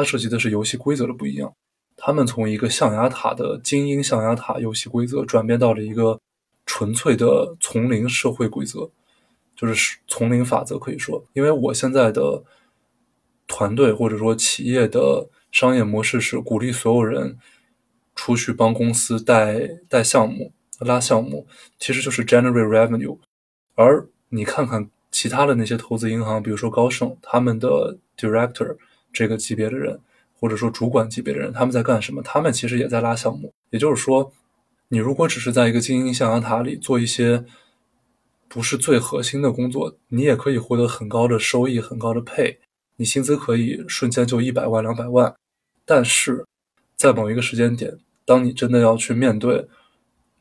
[0.00, 1.52] 它涉及的是游戏规则的不一样，
[1.94, 6.18] 他们从一个象牙塔的精英象牙塔游戏规则转变到了一个
[6.64, 8.90] 纯粹的丛林社会规则，
[9.54, 11.22] 就是丛林法则可以说。
[11.34, 12.42] 因为我现在的
[13.46, 17.36] 团队或者说企业的商业模式是鼓励所有人
[18.14, 21.46] 出去帮公司带带项目、拉项目，
[21.78, 23.18] 其实就是 generate revenue。
[23.74, 28.78] 而你看看其他的那些投资银行，比如说高盛，他们的 director。
[29.12, 30.00] 这个级别的人，
[30.38, 32.22] 或者说主管级别的人，他们在干什么？
[32.22, 33.52] 他们其实也在拉项目。
[33.70, 34.32] 也就是说，
[34.88, 37.44] 你如果只是在一个精英象牙塔里做一些
[38.48, 42.58] 不是最核心的工作，你也可以获得很高的收益、很高的配，
[42.96, 45.34] 你薪资可以瞬间就一百万、两百万。
[45.84, 46.44] 但是
[46.96, 49.68] 在某一个时间点，当你真的要去面对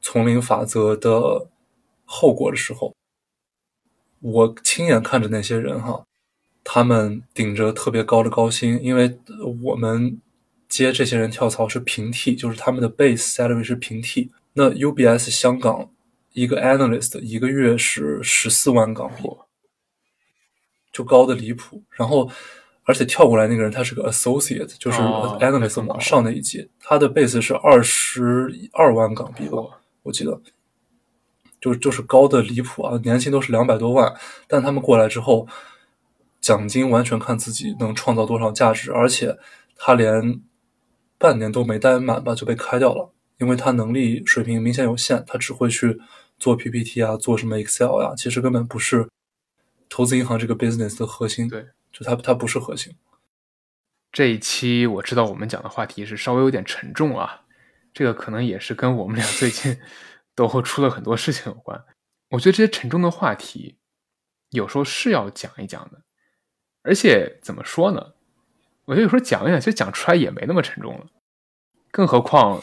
[0.02, 1.48] 丛林法则的
[2.06, 2.96] 后果的时候，
[4.22, 6.04] 我亲眼看着那些人哈，
[6.72, 9.18] 他们顶着特别高的高薪，因为
[9.64, 10.22] 我们
[10.68, 14.30] 接这些人跳槽是平替，就是他们的 base salary 是平替。
[14.54, 15.90] 那 UBS 香港
[16.34, 19.24] 一个 analyst 一个月是十四万港币，
[20.92, 21.82] 就高的离谱。
[21.90, 22.30] 然后，
[22.84, 29.58] 而且跳过来那个人他是个 associate，就是 analyst 往上那一级，他的 base 是二十二万港币吧，
[30.04, 30.40] 我记得。
[31.60, 32.98] 就就是高的离谱啊！
[33.04, 34.14] 年薪都是两百多万，
[34.48, 35.48] 但他们过来之后，
[36.42, 39.38] 奖金完全看自己能创造多少价值，而且
[39.76, 40.42] 他连
[41.18, 46.00] 半年都没待满吧就被开掉了，因为他能力水平明显有限，他只会去
[46.38, 49.10] 做 PPT 啊，做什么 Excel 呀，其实根本不是
[49.90, 51.48] 投资银行这个 business 的核心。
[51.48, 52.96] 对，就他他不是核心。
[54.12, 57.42] 这一期我知道我们讲的话题是稍微有点沉重啊，
[57.94, 59.78] 这个可能也是跟我们俩最近。
[60.36, 61.84] 都会出了很多事情有关，
[62.30, 63.76] 我觉得这些沉重的话题，
[64.52, 66.02] 有时候是要讲一讲的。
[66.82, 68.14] 而且怎么说呢？
[68.86, 71.06] 我觉得有时候讲一讲，其实讲出来也没那么沉重了。
[71.92, 72.62] 更何况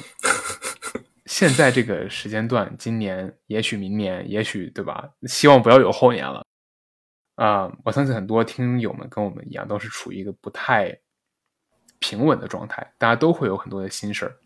[1.26, 5.10] 现在这个时间段，今年也许明年，也许对吧？
[5.26, 6.44] 希望不要有后年了。
[7.36, 10.98] 啊，我相信很多听友们跟我们一样，都是处于一个不太
[11.98, 14.36] 平稳的状态，大家都会有很多的心事儿。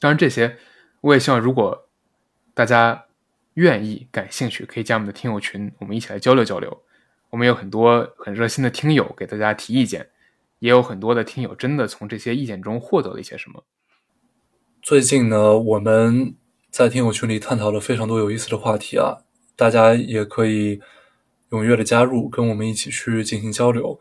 [0.00, 0.58] 当然，这些
[1.00, 1.84] 我也希望如果。
[2.54, 3.06] 大家
[3.54, 6.82] 愿意、感兴趣，可以加我们的听友群，我们一起来交流交流。
[7.30, 10.08] 我们有很多很热心的听友给大家提意见，
[10.58, 13.64] 也有很多的听友真的从这些意见中获得了一些什么。
[14.80, 16.34] 最近呢，我们
[16.70, 19.18] 在听友群里探讨了非常多有意思的话题啊，
[19.56, 20.80] 大家也可以
[21.50, 24.00] 踊跃的加入，跟我们一起去进行交流，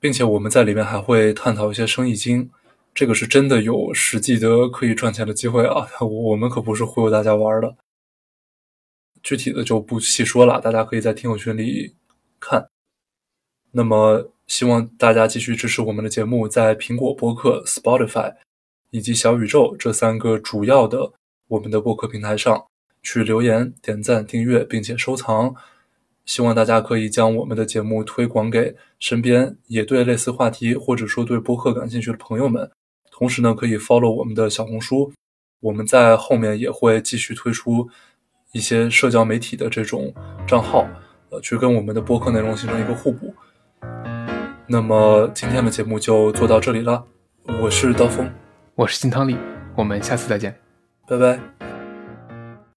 [0.00, 2.50] 并且我们在里面还会探讨一些生意经。
[2.94, 5.88] 这个是真的有实际的可以赚钱的机会啊！
[6.04, 7.74] 我们可不是忽悠大家玩的，
[9.22, 11.94] 具体的就不细说了，大家可以在听友群里
[12.42, 12.68] 看。
[13.70, 18.34] 那么，希望大家继续支持我们的节目，在苹果播客、Spotify
[18.90, 21.12] 以及小宇宙这三个主要的
[21.48, 22.66] 我们的播客平台上
[23.02, 25.54] 去留言、点赞、订阅，并且收藏。
[26.24, 32.70] 希望大家可以将我们的节目推广给身边也对类似话题或者说对播客感兴趣的朋友们。
[33.10, 35.12] 同时呢，可以 follow 我们的小红书，
[35.60, 37.88] 我们在后面也会继续推出
[38.52, 40.14] 一些社交媒体的这种
[40.46, 40.86] 账号，
[41.32, 43.34] 呃，去跟我们的播客内容形成一个互补。
[44.66, 47.02] 那么今天的节目就做到这里了，
[47.62, 48.30] 我是刀锋，
[48.74, 49.38] 我是金汤力，
[49.74, 50.54] 我们下次再见，
[51.08, 51.71] 拜拜。